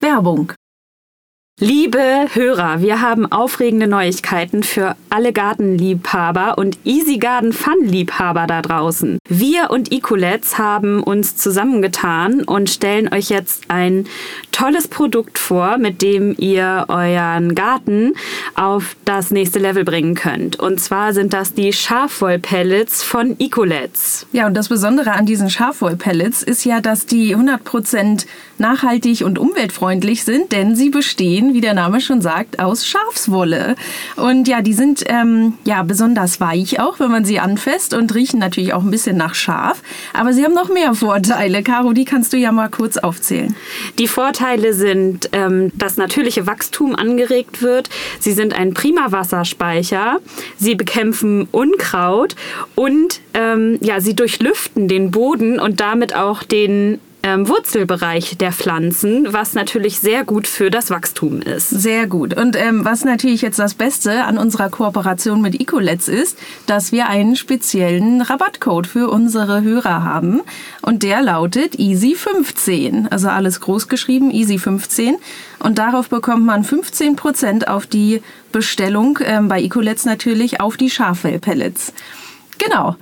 Werbung. 0.00 0.52
Liebe 1.58 2.26
Hörer, 2.34 2.82
wir 2.82 3.00
haben 3.00 3.32
aufregende 3.32 3.86
Neuigkeiten 3.86 4.62
für 4.62 4.94
alle 5.08 5.32
Gartenliebhaber 5.32 6.58
und 6.58 6.76
Easy 6.84 7.16
Garden 7.16 7.54
Fun 7.54 7.82
Liebhaber 7.82 8.46
da 8.46 8.60
draußen. 8.60 9.18
Wir 9.26 9.70
und 9.70 9.90
Ecolets 9.90 10.58
haben 10.58 11.02
uns 11.02 11.38
zusammengetan 11.38 12.42
und 12.42 12.68
stellen 12.68 13.10
euch 13.10 13.30
jetzt 13.30 13.70
ein 13.70 14.06
tolles 14.52 14.88
Produkt 14.88 15.38
vor, 15.38 15.78
mit 15.78 16.02
dem 16.02 16.34
ihr 16.36 16.84
euren 16.88 17.54
Garten 17.54 18.12
auf 18.54 18.94
das 19.06 19.30
nächste 19.30 19.58
Level 19.58 19.84
bringen 19.84 20.14
könnt. 20.14 20.60
Und 20.60 20.78
zwar 20.78 21.14
sind 21.14 21.32
das 21.32 21.54
die 21.54 21.72
Schafwollpellets 21.72 23.02
von 23.02 23.40
Ecolets. 23.40 24.26
Ja, 24.32 24.46
und 24.46 24.54
das 24.54 24.68
Besondere 24.68 25.12
an 25.12 25.24
diesen 25.24 25.48
Schafwollpellets 25.48 26.42
ist 26.42 26.66
ja, 26.66 26.82
dass 26.82 27.06
die 27.06 27.34
100% 27.34 28.26
nachhaltig 28.58 29.24
und 29.24 29.38
umweltfreundlich 29.38 30.24
sind, 30.24 30.52
denn 30.52 30.76
sie 30.76 30.90
bestehen, 30.90 31.45
wie 31.54 31.60
der 31.60 31.74
Name 31.74 32.00
schon 32.00 32.20
sagt, 32.20 32.58
aus 32.58 32.86
Schafswolle. 32.86 33.74
Und 34.16 34.48
ja, 34.48 34.62
die 34.62 34.72
sind 34.72 35.04
ähm, 35.06 35.54
ja 35.64 35.82
besonders 35.82 36.40
weich 36.40 36.80
auch, 36.80 37.00
wenn 37.00 37.10
man 37.10 37.24
sie 37.24 37.38
anfasst 37.38 37.94
und 37.94 38.14
riechen 38.14 38.38
natürlich 38.38 38.72
auch 38.72 38.82
ein 38.82 38.90
bisschen 38.90 39.16
nach 39.16 39.34
Schaf. 39.34 39.82
Aber 40.12 40.32
sie 40.32 40.44
haben 40.44 40.54
noch 40.54 40.68
mehr 40.68 40.94
Vorteile. 40.94 41.62
Caro, 41.62 41.92
die 41.92 42.04
kannst 42.04 42.32
du 42.32 42.36
ja 42.36 42.52
mal 42.52 42.68
kurz 42.68 42.96
aufzählen. 42.96 43.54
Die 43.98 44.08
Vorteile 44.08 44.74
sind, 44.74 45.30
ähm, 45.32 45.72
dass 45.74 45.96
natürliche 45.96 46.46
Wachstum 46.46 46.94
angeregt 46.94 47.62
wird. 47.62 47.88
Sie 48.20 48.32
sind 48.32 48.54
ein 48.54 48.74
prima 48.74 49.12
Wasserspeicher. 49.12 50.18
Sie 50.56 50.74
bekämpfen 50.74 51.48
Unkraut 51.52 52.36
und 52.74 53.20
ähm, 53.34 53.78
ja, 53.80 54.00
sie 54.00 54.14
durchlüften 54.14 54.88
den 54.88 55.10
Boden 55.10 55.58
und 55.58 55.80
damit 55.80 56.14
auch 56.14 56.42
den 56.42 57.00
ähm, 57.26 57.48
Wurzelbereich 57.48 58.38
der 58.38 58.52
Pflanzen, 58.52 59.26
was 59.32 59.54
natürlich 59.54 59.98
sehr 59.98 60.24
gut 60.24 60.46
für 60.46 60.70
das 60.70 60.90
Wachstum 60.90 61.42
ist. 61.42 61.70
Sehr 61.70 62.06
gut. 62.06 62.36
Und 62.36 62.54
ähm, 62.54 62.84
was 62.84 63.04
natürlich 63.04 63.42
jetzt 63.42 63.58
das 63.58 63.74
Beste 63.74 64.22
an 64.24 64.38
unserer 64.38 64.70
Kooperation 64.70 65.42
mit 65.42 65.60
Ecolets 65.60 66.06
ist, 66.06 66.38
dass 66.66 66.92
wir 66.92 67.08
einen 67.08 67.34
speziellen 67.34 68.20
Rabattcode 68.20 68.86
für 68.86 69.08
unsere 69.10 69.62
Hörer 69.62 70.04
haben. 70.04 70.42
Und 70.82 71.02
der 71.02 71.20
lautet 71.20 71.74
Easy15. 71.74 73.10
Also 73.10 73.28
alles 73.28 73.60
groß 73.60 73.88
geschrieben, 73.88 74.30
Easy15. 74.30 75.14
Und 75.58 75.78
darauf 75.78 76.08
bekommt 76.08 76.46
man 76.46 76.64
15% 76.64 77.66
auf 77.66 77.88
die 77.88 78.22
Bestellung 78.52 79.18
ähm, 79.24 79.48
bei 79.48 79.60
Ecolets 79.60 80.04
natürlich 80.04 80.60
auf 80.60 80.76
die 80.76 80.90
Schafwellpellets. 80.90 81.92
Genau. 82.58 82.94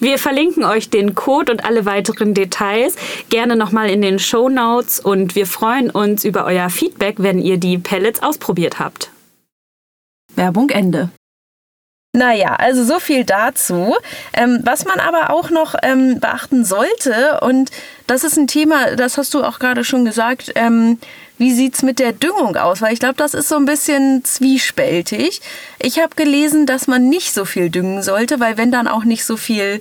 Wir 0.00 0.18
verlinken 0.18 0.64
euch 0.64 0.88
den 0.88 1.14
Code 1.14 1.52
und 1.52 1.64
alle 1.64 1.84
weiteren 1.84 2.32
Details 2.32 2.96
gerne 3.28 3.54
nochmal 3.54 3.90
in 3.90 4.00
den 4.00 4.18
Show 4.18 4.48
Notes 4.48 4.98
und 4.98 5.34
wir 5.34 5.46
freuen 5.46 5.90
uns 5.90 6.24
über 6.24 6.46
euer 6.46 6.70
Feedback, 6.70 7.16
wenn 7.18 7.38
ihr 7.38 7.58
die 7.58 7.76
Pellets 7.76 8.22
ausprobiert 8.22 8.78
habt. 8.78 9.10
Werbung 10.34 10.70
Ende. 10.70 11.10
Naja, 12.12 12.56
also 12.56 12.82
so 12.82 12.98
viel 12.98 13.24
dazu. 13.24 13.94
Ähm, 14.32 14.60
was 14.64 14.84
man 14.84 14.98
aber 14.98 15.30
auch 15.30 15.50
noch 15.50 15.74
ähm, 15.82 16.18
beachten 16.18 16.64
sollte, 16.64 17.38
und 17.42 17.70
das 18.06 18.24
ist 18.24 18.36
ein 18.36 18.48
Thema, 18.48 18.96
das 18.96 19.16
hast 19.18 19.32
du 19.34 19.44
auch 19.44 19.58
gerade 19.58 19.84
schon 19.84 20.04
gesagt, 20.04 20.50
ähm, 20.56 20.98
wie 21.40 21.52
sieht's 21.52 21.82
mit 21.82 21.98
der 21.98 22.12
Düngung 22.12 22.56
aus? 22.56 22.82
Weil 22.82 22.92
ich 22.92 23.00
glaube, 23.00 23.14
das 23.16 23.32
ist 23.32 23.48
so 23.48 23.56
ein 23.56 23.64
bisschen 23.64 24.22
zwiespältig. 24.26 25.40
Ich 25.78 25.98
habe 25.98 26.14
gelesen, 26.14 26.66
dass 26.66 26.86
man 26.86 27.08
nicht 27.08 27.32
so 27.32 27.46
viel 27.46 27.70
düngen 27.70 28.02
sollte, 28.02 28.40
weil 28.40 28.58
wenn 28.58 28.70
dann 28.70 28.86
auch 28.86 29.04
nicht 29.04 29.24
so 29.24 29.38
viel 29.38 29.80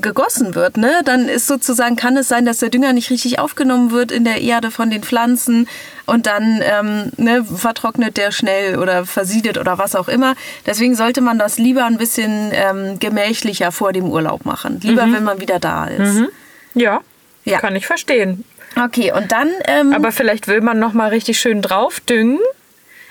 gegossen 0.00 0.54
wird, 0.54 0.78
ne, 0.78 1.02
dann 1.04 1.28
ist 1.28 1.46
sozusagen, 1.46 1.96
kann 1.96 2.16
es 2.16 2.28
sein, 2.28 2.46
dass 2.46 2.60
der 2.60 2.70
Dünger 2.70 2.94
nicht 2.94 3.10
richtig 3.10 3.38
aufgenommen 3.38 3.90
wird 3.90 4.10
in 4.10 4.24
der 4.24 4.40
Erde 4.40 4.70
von 4.70 4.90
den 4.90 5.02
Pflanzen 5.02 5.68
und 6.06 6.26
dann 6.26 6.62
ähm, 6.64 7.12
ne, 7.18 7.44
vertrocknet 7.44 8.16
der 8.16 8.32
schnell 8.32 8.78
oder 8.78 9.04
versiedet 9.04 9.58
oder 9.58 9.76
was 9.76 9.94
auch 9.94 10.08
immer. 10.08 10.34
Deswegen 10.64 10.96
sollte 10.96 11.20
man 11.20 11.38
das 11.38 11.58
lieber 11.58 11.84
ein 11.84 11.98
bisschen 11.98 12.52
ähm, 12.52 12.98
gemächlicher 12.98 13.70
vor 13.70 13.92
dem 13.92 14.06
Urlaub 14.06 14.46
machen. 14.46 14.80
Lieber, 14.82 15.04
mhm. 15.04 15.12
wenn 15.12 15.24
man 15.24 15.40
wieder 15.42 15.60
da 15.60 15.84
ist. 15.88 16.14
Mhm. 16.14 16.28
Ja, 16.72 17.02
ja, 17.44 17.58
kann 17.60 17.76
ich 17.76 17.86
verstehen. 17.86 18.44
Okay, 18.84 19.12
und 19.12 19.32
dann. 19.32 19.50
Ähm, 19.66 19.92
Aber 19.94 20.12
vielleicht 20.12 20.48
will 20.48 20.60
man 20.60 20.78
noch 20.78 20.92
mal 20.92 21.08
richtig 21.08 21.38
schön 21.38 21.62
drauf 21.62 22.00
düngen 22.00 22.38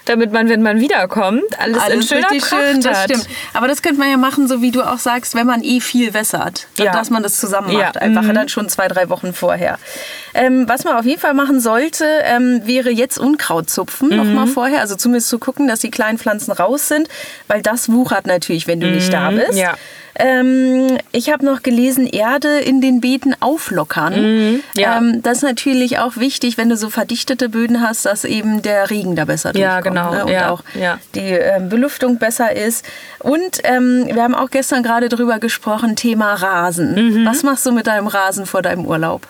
damit 0.06 0.32
man, 0.32 0.50
wenn 0.50 0.62
man 0.62 0.80
wiederkommt, 0.80 1.44
alles, 1.60 1.80
alles 1.80 1.96
in 1.96 2.18
schöner 2.18 2.28
Pracht 2.28 2.50
schön, 2.50 2.82
das 2.82 2.98
hat. 3.00 3.04
stimmt. 3.06 3.28
Aber 3.54 3.68
das 3.68 3.82
könnte 3.82 4.00
man 4.00 4.10
ja 4.10 4.18
machen, 4.18 4.48
so 4.48 4.62
wie 4.62 4.72
du 4.72 4.82
auch 4.82 5.00
sagst, 5.00 5.36
wenn 5.36 5.48
man 5.48 5.64
eh 5.64 5.80
viel 5.82 6.14
wässert, 6.14 6.68
ja. 6.78 6.94
dass 6.94 7.10
man 7.10 7.24
das 7.24 7.38
zusammen 7.38 7.74
macht, 7.74 7.96
ja. 7.96 8.02
einfach 8.02 8.22
mhm. 8.24 8.34
dann 8.34 8.50
schon 8.50 8.70
zwei, 8.70 8.88
drei 8.88 9.10
Wochen 9.10 9.34
vorher. 9.34 9.78
Ähm, 10.34 10.70
was 10.70 10.84
man 10.84 10.96
auf 10.96 11.06
jeden 11.06 11.20
Fall 11.20 11.34
machen 11.34 11.60
sollte, 11.60 12.06
ähm, 12.24 12.62
wäre 12.66 12.92
jetzt 12.92 13.18
Unkraut 13.18 13.70
zupfen, 13.70 14.10
mhm. 14.10 14.18
nochmal 14.18 14.48
vorher, 14.48 14.82
also 14.82 14.96
zumindest 14.96 15.30
zu 15.30 15.40
gucken, 15.40 15.68
dass 15.68 15.80
die 15.80 15.92
kleinen 15.92 16.18
Pflanzen 16.18 16.52
raus 16.52 16.88
sind, 16.88 17.10
weil 17.48 17.62
das 17.62 17.92
wuchert 17.92 18.28
natürlich, 18.28 18.68
wenn 18.68 18.80
du 18.80 18.88
mhm. 18.88 18.96
nicht 18.96 19.12
da 19.12 19.32
mhm. 19.32 19.38
bist. 19.38 19.58
Ja. 19.58 19.76
Ähm, 20.18 20.98
ich 21.12 21.30
habe 21.30 21.46
noch 21.46 21.62
gelesen, 21.62 22.08
Erde 22.08 22.60
in 22.60 22.82
den 22.82 23.02
Beeten 23.02 23.36
auflockern. 23.40 24.22
Mhm, 24.22 24.64
ja. 24.76 24.98
ähm, 24.98 25.22
das 25.22 25.38
ist 25.38 25.44
natürlich 25.44 26.00
auch 26.00 26.18
wichtig, 26.18 26.58
wenn 26.58 26.70
du 26.70 26.78
so 26.78 26.90
verdichtete 26.90 27.50
Böden 27.50 27.82
hast, 27.82 28.06
dass 28.06 28.24
eben 28.24 28.62
der 28.62 28.90
Regen 28.90 29.16
da 29.16 29.26
besser 29.26 29.52
durchkommt. 29.52 29.74
Ja, 29.74 29.82
genau. 29.82 30.14
Ne? 30.14 30.26
Und 30.26 30.32
ja, 30.32 30.50
auch 30.52 30.64
ja. 30.74 31.00
die 31.16 31.32
ähm, 31.32 31.70
Belüftung 31.70 32.18
besser 32.18 32.56
ist. 32.56 32.86
Und 33.20 33.60
ähm, 33.64 34.06
wir 34.12 34.24
haben 34.24 34.36
auch 34.36 34.50
gestern 34.50 34.84
gerade 34.84 35.10
drüber 35.10 35.40
gesprochen, 35.40 35.96
Thema 35.96 36.34
Rasen. 36.34 36.96
Mhm. 36.96 37.26
Was 37.26 37.44
machst 37.44 37.66
du 37.66 37.72
mit 37.72 37.88
deinem 37.88 38.08
Rasen 38.08 38.46
vor 38.46 38.62
deinem 38.62 38.86
Urlaub? 38.86 39.28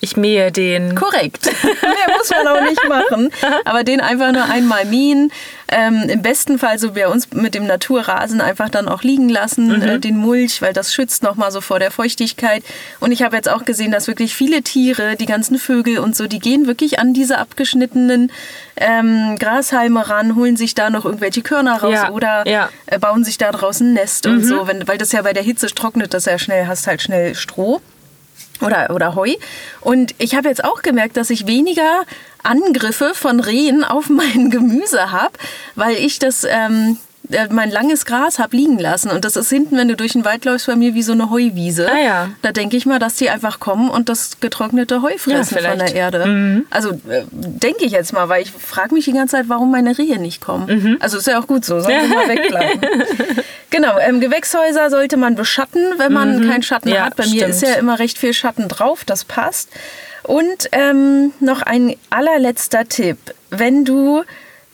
Ich 0.00 0.16
mähe 0.16 0.52
den. 0.52 0.94
Korrekt. 0.94 1.46
Mehr 1.62 2.16
muss 2.16 2.30
man 2.30 2.46
auch 2.46 2.62
nicht 2.62 2.88
machen. 2.88 3.30
Aber 3.64 3.82
den 3.82 4.00
einfach 4.00 4.32
nur 4.32 4.44
einmal 4.44 4.84
mähen. 4.84 5.32
Ähm, 5.70 6.04
Im 6.08 6.22
besten 6.22 6.58
Fall 6.58 6.78
so 6.78 6.92
bei 6.92 7.08
uns 7.08 7.30
mit 7.32 7.54
dem 7.54 7.66
Naturrasen 7.66 8.40
einfach 8.40 8.70
dann 8.70 8.88
auch 8.88 9.02
liegen 9.02 9.28
lassen, 9.28 9.66
mhm. 9.66 9.82
äh, 9.82 9.98
den 9.98 10.16
Mulch, 10.16 10.62
weil 10.62 10.72
das 10.72 10.94
schützt 10.94 11.22
nochmal 11.22 11.50
so 11.50 11.60
vor 11.60 11.78
der 11.78 11.90
Feuchtigkeit. 11.90 12.62
Und 13.00 13.12
ich 13.12 13.22
habe 13.22 13.36
jetzt 13.36 13.48
auch 13.48 13.64
gesehen, 13.64 13.90
dass 13.90 14.06
wirklich 14.06 14.34
viele 14.34 14.62
Tiere, 14.62 15.16
die 15.16 15.26
ganzen 15.26 15.58
Vögel 15.58 15.98
und 15.98 16.16
so, 16.16 16.26
die 16.26 16.38
gehen 16.38 16.66
wirklich 16.66 17.00
an 17.00 17.12
diese 17.12 17.38
abgeschnittenen 17.38 18.32
ähm, 18.76 19.36
Grashalme 19.38 20.08
ran, 20.08 20.36
holen 20.36 20.56
sich 20.56 20.74
da 20.74 20.90
noch 20.90 21.04
irgendwelche 21.04 21.42
Körner 21.42 21.82
raus 21.82 21.92
ja, 21.92 22.10
oder 22.10 22.46
ja. 22.46 22.70
Äh, 22.86 22.98
bauen 22.98 23.24
sich 23.24 23.36
da 23.36 23.50
draußen 23.50 23.90
ein 23.90 23.94
Nest 23.94 24.26
mhm. 24.26 24.32
und 24.32 24.44
so, 24.44 24.66
wenn, 24.68 24.86
weil 24.86 24.96
das 24.96 25.12
ja 25.12 25.22
bei 25.22 25.32
der 25.32 25.42
Hitze 25.42 25.66
trocknet, 25.66 26.14
das 26.14 26.24
ja 26.26 26.38
schnell, 26.38 26.66
hast 26.66 26.86
halt 26.86 27.02
schnell 27.02 27.34
Stroh 27.34 27.82
oder, 28.60 28.90
oder 28.94 29.14
Heu. 29.14 29.34
Und 29.80 30.14
ich 30.18 30.34
habe 30.34 30.48
jetzt 30.48 30.64
auch 30.64 30.82
gemerkt, 30.82 31.16
dass 31.16 31.30
ich 31.30 31.46
weniger 31.46 32.04
Angriffe 32.42 33.12
von 33.14 33.40
Rehen 33.40 33.84
auf 33.84 34.08
mein 34.08 34.50
Gemüse 34.50 35.10
habe, 35.12 35.34
weil 35.74 35.96
ich 35.96 36.18
das 36.18 36.44
ähm, 36.44 36.98
äh, 37.30 37.48
mein 37.50 37.70
langes 37.70 38.06
Gras 38.06 38.38
habe 38.38 38.56
liegen 38.56 38.78
lassen. 38.78 39.10
Und 39.10 39.24
das 39.24 39.36
ist 39.36 39.50
hinten, 39.50 39.76
wenn 39.76 39.88
du 39.88 39.96
durch 39.96 40.12
den 40.12 40.24
Wald 40.24 40.44
läufst, 40.44 40.66
bei 40.66 40.76
mir 40.76 40.94
wie 40.94 41.02
so 41.02 41.12
eine 41.12 41.30
Heuwiese. 41.30 41.90
Ah, 41.90 41.98
ja. 41.98 42.30
Da 42.42 42.52
denke 42.52 42.76
ich 42.76 42.86
mal, 42.86 42.98
dass 42.98 43.16
die 43.16 43.28
einfach 43.28 43.60
kommen 43.60 43.90
und 43.90 44.08
das 44.08 44.40
getrocknete 44.40 45.02
Heu 45.02 45.18
fressen 45.18 45.58
ja, 45.62 45.70
von 45.70 45.78
der 45.78 45.94
Erde. 45.94 46.26
Mhm. 46.26 46.66
Also 46.70 46.90
äh, 47.08 47.24
denke 47.30 47.84
ich 47.84 47.92
jetzt 47.92 48.12
mal, 48.12 48.28
weil 48.28 48.42
ich 48.42 48.50
frage 48.50 48.94
mich 48.94 49.04
die 49.04 49.12
ganze 49.12 49.36
Zeit, 49.36 49.48
warum 49.48 49.70
meine 49.70 49.98
Rehe 49.98 50.18
nicht 50.18 50.40
kommen. 50.40 50.66
Mhm. 50.66 50.96
Also 51.00 51.18
ist 51.18 51.26
ja 51.26 51.38
auch 51.38 51.46
gut 51.46 51.64
so, 51.64 51.80
sollen 51.80 52.08
sie 52.08 52.08
mal 52.14 52.28
wegbleiben. 52.28 52.80
genau, 53.70 53.98
ähm, 53.98 54.20
Gewächshäuser 54.20 54.90
sollte 54.90 55.16
man 55.16 55.34
beschatten, 55.34 55.94
wenn 55.98 56.12
man 56.12 56.40
mhm. 56.40 56.50
keinen 56.50 56.62
Schatten 56.62 56.88
ja, 56.88 57.06
hat. 57.06 57.16
Bei 57.16 57.24
stimmt. 57.24 57.40
mir 57.40 57.48
ist 57.48 57.62
ja 57.62 57.74
immer 57.74 57.98
recht 57.98 58.18
viel 58.18 58.34
Schatten 58.34 58.68
drauf, 58.68 59.04
das 59.04 59.24
passt. 59.24 59.70
Und 60.22 60.68
ähm, 60.72 61.32
noch 61.40 61.62
ein 61.62 61.96
allerletzter 62.10 62.88
Tipp. 62.88 63.18
Wenn 63.50 63.84
du 63.84 64.24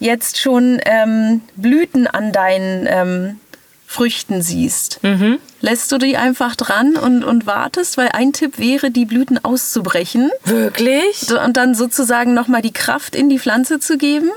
jetzt 0.00 0.38
schon 0.38 0.80
ähm, 0.84 1.42
Blüten 1.56 2.06
an 2.06 2.32
deinen 2.32 2.86
ähm, 2.88 3.40
Früchten 3.86 4.42
siehst, 4.42 4.98
mhm. 5.04 5.38
lässt 5.60 5.92
du 5.92 5.98
die 5.98 6.16
einfach 6.16 6.56
dran 6.56 6.96
und, 6.96 7.22
und 7.22 7.46
wartest, 7.46 7.96
weil 7.96 8.08
ein 8.08 8.32
Tipp 8.32 8.58
wäre, 8.58 8.90
die 8.90 9.04
Blüten 9.04 9.42
auszubrechen. 9.44 10.30
Wirklich? 10.44 11.30
Und 11.30 11.56
dann 11.56 11.76
sozusagen 11.76 12.34
nochmal 12.34 12.60
die 12.60 12.72
Kraft 12.72 13.14
in 13.14 13.28
die 13.28 13.38
Pflanze 13.38 13.78
zu 13.78 13.96
geben. 13.96 14.30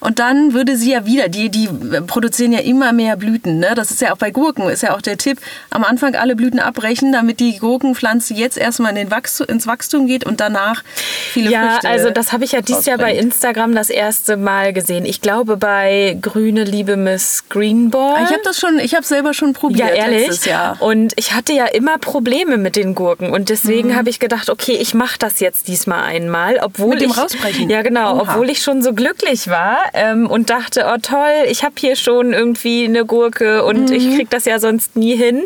Und 0.00 0.20
dann 0.20 0.52
würde 0.52 0.76
sie 0.76 0.92
ja 0.92 1.06
wieder, 1.06 1.28
die, 1.28 1.48
die 1.48 1.68
produzieren 2.06 2.52
ja 2.52 2.60
immer 2.60 2.92
mehr 2.92 3.16
Blüten. 3.16 3.58
Ne? 3.58 3.72
Das 3.74 3.90
ist 3.90 4.00
ja 4.00 4.12
auch 4.12 4.16
bei 4.16 4.30
Gurken, 4.30 4.68
ist 4.68 4.84
ja 4.84 4.94
auch 4.94 5.02
der 5.02 5.18
Tipp, 5.18 5.40
am 5.70 5.82
Anfang 5.82 6.14
alle 6.14 6.36
Blüten 6.36 6.60
abbrechen, 6.60 7.12
damit 7.12 7.40
die 7.40 7.58
Gurkenpflanze 7.58 8.34
jetzt 8.34 8.56
erstmal 8.56 8.96
in 8.96 9.10
Wachstum, 9.10 9.48
ins 9.48 9.66
Wachstum 9.66 10.06
geht 10.06 10.24
und 10.24 10.38
danach 10.38 10.84
viele 11.32 11.50
ja, 11.50 11.70
Früchte 11.70 11.86
Ja, 11.88 11.92
also 11.92 12.10
das 12.10 12.32
habe 12.32 12.44
ich 12.44 12.52
ja 12.52 12.60
dieses 12.60 12.86
Jahr 12.86 12.98
bei 12.98 13.12
Instagram 13.12 13.74
das 13.74 13.90
erste 13.90 14.36
Mal 14.36 14.72
gesehen. 14.72 15.04
Ich 15.04 15.20
glaube 15.20 15.56
bei 15.56 16.16
Grüne 16.22 16.62
Liebe 16.62 16.96
Miss 16.96 17.44
Greenball. 17.48 18.18
Ah, 18.18 18.24
ich 18.24 18.30
habe 18.30 18.42
das 18.44 18.60
schon, 18.60 18.78
ich 18.78 18.94
habe 18.94 19.04
selber 19.04 19.34
schon 19.34 19.52
probiert 19.52 19.88
ja, 19.88 19.94
ehrlich? 19.94 20.28
letztes 20.28 20.44
Jahr. 20.44 20.80
Und 20.80 21.12
ich 21.16 21.34
hatte 21.34 21.52
ja 21.52 21.66
immer 21.66 21.98
Probleme 21.98 22.56
mit 22.56 22.76
den 22.76 22.94
Gurken 22.94 23.30
und 23.30 23.48
deswegen 23.48 23.88
mhm. 23.88 23.96
habe 23.96 24.10
ich 24.10 24.20
gedacht, 24.20 24.48
okay, 24.48 24.78
ich 24.80 24.94
mache 24.94 25.18
das 25.18 25.40
jetzt 25.40 25.66
diesmal 25.66 26.04
einmal, 26.04 26.60
obwohl 26.62 26.90
mit 26.90 27.00
dem 27.00 27.10
ich 27.10 27.18
rausbrechen. 27.18 27.68
Ja, 27.68 27.82
genau, 27.82 28.14
Oha. 28.14 28.20
obwohl 28.22 28.48
ich 28.48 28.62
schon 28.62 28.80
so 28.80 28.92
glücklich 28.92 29.48
war 29.48 29.87
ähm, 29.94 30.26
und 30.26 30.50
dachte, 30.50 30.86
oh 30.92 30.98
toll, 31.00 31.44
ich 31.48 31.64
habe 31.64 31.74
hier 31.78 31.96
schon 31.96 32.32
irgendwie 32.32 32.84
eine 32.84 33.04
Gurke 33.04 33.64
und 33.64 33.90
mhm. 33.90 33.96
ich 33.96 34.14
kriege 34.14 34.28
das 34.30 34.44
ja 34.44 34.58
sonst 34.58 34.96
nie 34.96 35.16
hin, 35.16 35.44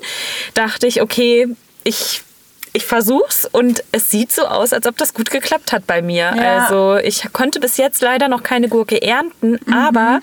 dachte 0.54 0.86
ich, 0.86 1.02
okay, 1.02 1.48
ich 1.84 2.22
ich 2.74 2.84
versuch's 2.84 3.46
und 3.50 3.84
es 3.92 4.10
sieht 4.10 4.32
so 4.32 4.46
aus, 4.46 4.72
als 4.72 4.86
ob 4.86 4.96
das 4.96 5.12
gut 5.12 5.30
geklappt 5.30 5.72
hat 5.72 5.86
bei 5.86 6.00
mir. 6.00 6.34
Ja. 6.34 6.58
Also 6.58 6.96
ich 6.96 7.30
konnte 7.32 7.60
bis 7.60 7.76
jetzt 7.76 8.00
leider 8.00 8.28
noch 8.28 8.42
keine 8.42 8.68
Gurke 8.68 9.02
ernten, 9.02 9.58
mhm. 9.64 9.72
aber 9.72 10.20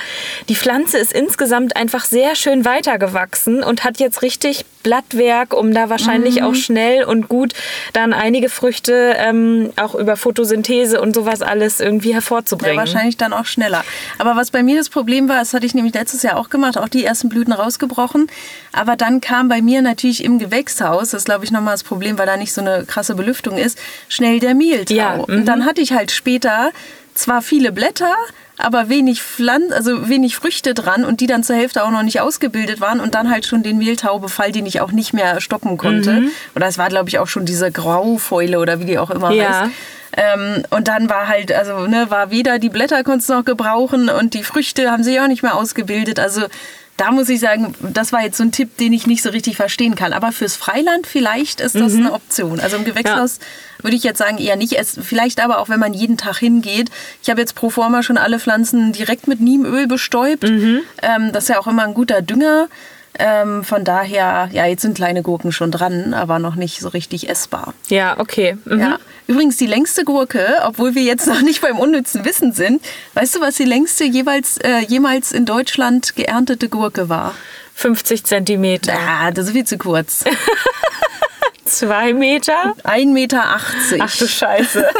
die 0.47 0.55
Pflanze 0.55 0.97
ist 0.97 1.13
insgesamt 1.13 1.75
einfach 1.75 2.05
sehr 2.05 2.35
schön 2.35 2.65
weitergewachsen 2.65 3.63
und 3.63 3.83
hat 3.83 3.99
jetzt 3.99 4.23
richtig 4.23 4.65
Blattwerk, 4.83 5.53
um 5.53 5.73
da 5.73 5.89
wahrscheinlich 5.89 6.37
mhm. 6.37 6.45
auch 6.45 6.55
schnell 6.55 7.03
und 7.03 7.29
gut 7.29 7.53
dann 7.93 8.13
einige 8.13 8.49
Früchte 8.49 9.15
ähm, 9.17 9.71
auch 9.75 9.95
über 9.95 10.15
Photosynthese 10.15 11.01
und 11.01 11.15
sowas 11.15 11.41
alles 11.41 11.79
irgendwie 11.79 12.13
hervorzubringen. 12.13 12.75
Ja, 12.75 12.81
wahrscheinlich 12.81 13.17
dann 13.17 13.33
auch 13.33 13.45
schneller. 13.45 13.83
Aber 14.17 14.35
was 14.35 14.51
bei 14.51 14.63
mir 14.63 14.77
das 14.77 14.89
Problem 14.89 15.27
war, 15.29 15.39
das 15.39 15.53
hatte 15.53 15.65
ich 15.65 15.73
nämlich 15.73 15.93
letztes 15.93 16.23
Jahr 16.23 16.37
auch 16.37 16.49
gemacht, 16.49 16.77
auch 16.77 16.89
die 16.89 17.03
ersten 17.03 17.29
Blüten 17.29 17.53
rausgebrochen. 17.53 18.27
Aber 18.71 18.95
dann 18.95 19.21
kam 19.21 19.47
bei 19.47 19.61
mir 19.61 19.81
natürlich 19.81 20.23
im 20.23 20.39
Gewächshaus, 20.39 21.11
das 21.11 21.21
ist 21.21 21.25
glaube 21.25 21.45
ich 21.45 21.51
nochmal 21.51 21.73
das 21.73 21.83
Problem, 21.83 22.17
weil 22.17 22.25
da 22.25 22.37
nicht 22.37 22.53
so 22.53 22.61
eine 22.61 22.85
krasse 22.85 23.15
Belüftung 23.15 23.57
ist, 23.57 23.77
schnell 24.07 24.39
der 24.39 24.55
Mehltau. 24.55 24.93
Ja, 24.93 25.15
und 25.15 25.45
dann 25.45 25.59
mhm. 25.59 25.65
hatte 25.65 25.81
ich 25.81 25.93
halt 25.93 26.11
später 26.11 26.71
zwar 27.13 27.41
viele 27.41 27.71
Blätter, 27.71 28.15
aber 28.59 28.89
wenig 28.89 29.23
Pflanzen, 29.23 29.71
also 29.71 30.09
wenig 30.09 30.35
Früchte 30.35 30.73
dran 30.73 31.05
und 31.05 31.21
die 31.21 31.27
dann 31.27 31.43
zur 31.43 31.55
Hälfte 31.55 31.83
auch 31.83 31.91
noch 31.91 32.03
nicht 32.03 32.19
ausgebildet 32.19 32.81
waren 32.81 32.99
und 32.99 33.15
dann 33.15 33.31
halt 33.31 33.45
schon 33.45 33.63
den 33.63 33.77
Mehltaubefall, 33.77 34.51
den 34.51 34.65
ich 34.65 34.81
auch 34.81 34.91
nicht 34.91 35.13
mehr 35.13 35.39
stoppen 35.39 35.77
konnte. 35.77 36.11
Mhm. 36.11 36.31
Oder 36.55 36.67
es 36.67 36.77
war, 36.77 36.89
glaube 36.89 37.07
ich, 37.09 37.19
auch 37.19 37.27
schon 37.27 37.45
diese 37.45 37.71
Graufäule 37.71 38.59
oder 38.59 38.79
wie 38.79 38.85
die 38.85 38.99
auch 38.99 39.11
immer 39.11 39.31
ja. 39.31 39.61
heißt. 39.61 39.71
Ähm, 40.17 40.63
und 40.71 40.87
dann 40.89 41.09
war 41.09 41.27
halt, 41.27 41.51
also 41.53 41.87
ne, 41.87 42.07
war 42.09 42.31
weder 42.31 42.59
die 42.59 42.69
Blätter 42.69 43.03
konntest 43.03 43.29
du 43.29 43.33
noch 43.33 43.45
gebrauchen 43.45 44.09
und 44.09 44.33
die 44.33 44.43
Früchte 44.43 44.91
haben 44.91 45.03
sich 45.03 45.19
auch 45.21 45.27
nicht 45.27 45.43
mehr 45.43 45.55
ausgebildet. 45.55 46.19
Also 46.19 46.41
da 46.99 47.11
muss 47.11 47.29
ich 47.29 47.39
sagen, 47.39 47.73
das 47.79 48.11
war 48.11 48.23
jetzt 48.23 48.37
so 48.37 48.43
ein 48.43 48.51
Tipp, 48.51 48.75
den 48.77 48.91
ich 48.91 49.07
nicht 49.07 49.23
so 49.23 49.29
richtig 49.29 49.55
verstehen 49.55 49.95
kann. 49.95 50.11
Aber 50.11 50.33
fürs 50.33 50.57
Freiland 50.57 51.07
vielleicht 51.07 51.61
ist 51.61 51.75
das 51.75 51.93
mhm. 51.93 52.07
eine 52.07 52.13
Option. 52.13 52.59
Also 52.59 52.75
im 52.75 52.83
Gewächshaus 52.83 53.37
ja. 53.37 53.83
würde 53.85 53.95
ich 53.95 54.03
jetzt 54.03 54.17
sagen 54.17 54.37
eher 54.37 54.57
nicht. 54.57 54.73
Es, 54.73 54.99
vielleicht 55.01 55.41
aber 55.41 55.59
auch, 55.59 55.69
wenn 55.69 55.79
man 55.79 55.93
jeden 55.93 56.17
Tag 56.17 56.39
hingeht. 56.39 56.91
Ich 57.23 57.29
habe 57.29 57.39
jetzt 57.39 57.55
pro 57.55 57.69
forma 57.69 58.03
schon 58.03 58.17
alle 58.17 58.37
Pflanzen 58.37 58.91
direkt 58.91 59.29
mit 59.29 59.39
Niemöl 59.39 59.87
bestäubt. 59.87 60.43
Mhm. 60.43 60.81
Ähm, 61.01 61.31
das 61.31 61.45
ist 61.45 61.49
ja 61.49 61.59
auch 61.59 61.67
immer 61.67 61.83
ein 61.83 61.93
guter 61.93 62.21
Dünger. 62.21 62.67
Ähm, 63.17 63.63
von 63.63 63.83
daher, 63.83 64.49
ja, 64.51 64.65
jetzt 64.65 64.81
sind 64.83 64.95
kleine 64.95 65.23
Gurken 65.23 65.51
schon 65.51 65.71
dran, 65.71 66.13
aber 66.13 66.39
noch 66.39 66.55
nicht 66.55 66.79
so 66.79 66.87
richtig 66.89 67.27
essbar. 67.29 67.73
Ja, 67.89 68.17
okay. 68.19 68.57
Mhm. 68.65 68.79
Ja. 68.79 68.97
Übrigens 69.27 69.57
die 69.57 69.65
längste 69.67 70.05
Gurke, 70.05 70.45
obwohl 70.63 70.95
wir 70.95 71.03
jetzt 71.03 71.27
noch 71.27 71.41
nicht 71.41 71.61
beim 71.61 71.77
unnützen 71.79 72.23
Wissen 72.25 72.53
sind, 72.53 72.81
weißt 73.15 73.35
du, 73.35 73.41
was 73.41 73.55
die 73.55 73.65
längste 73.65 74.05
jeweils, 74.05 74.57
äh, 74.57 74.79
jemals 74.87 75.31
in 75.31 75.45
Deutschland 75.45 76.15
geerntete 76.15 76.69
Gurke 76.69 77.09
war? 77.09 77.35
50 77.75 78.23
Zentimeter. 78.25 78.93
Ah, 78.93 79.31
das 79.31 79.47
ist 79.47 79.51
viel 79.53 79.65
zu 79.65 79.77
kurz. 79.77 80.23
Zwei 81.65 82.13
Meter? 82.13 82.73
1,80 82.83 83.07
Meter. 83.13 83.43
Ach 83.45 84.17
du 84.17 84.27
Scheiße. 84.27 84.85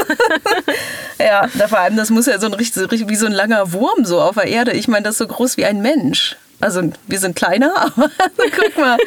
Ja, 1.22 1.50
da 1.56 1.68
vor 1.68 1.80
allem, 1.80 1.98
das 1.98 2.12
muss 2.12 2.28
ja 2.28 2.40
so 2.40 2.46
ein 2.46 2.54
richtig- 2.54 3.10
wie 3.10 3.16
so 3.18 3.26
ein 3.26 3.34
langer 3.34 3.74
Wurm 3.74 4.06
so 4.06 4.22
auf 4.22 4.36
der 4.36 4.46
Erde. 4.46 4.72
Ich 4.72 4.88
meine, 4.88 5.04
das 5.04 5.16
ist 5.16 5.18
so 5.18 5.28
groß 5.28 5.58
wie 5.58 5.66
ein 5.66 5.82
Mensch. 5.82 6.38
Also 6.60 6.82
wir 7.08 7.20
sind 7.20 7.36
kleiner, 7.36 7.74
aber 7.96 8.10
guck 8.38 8.78
mal, 8.78 8.98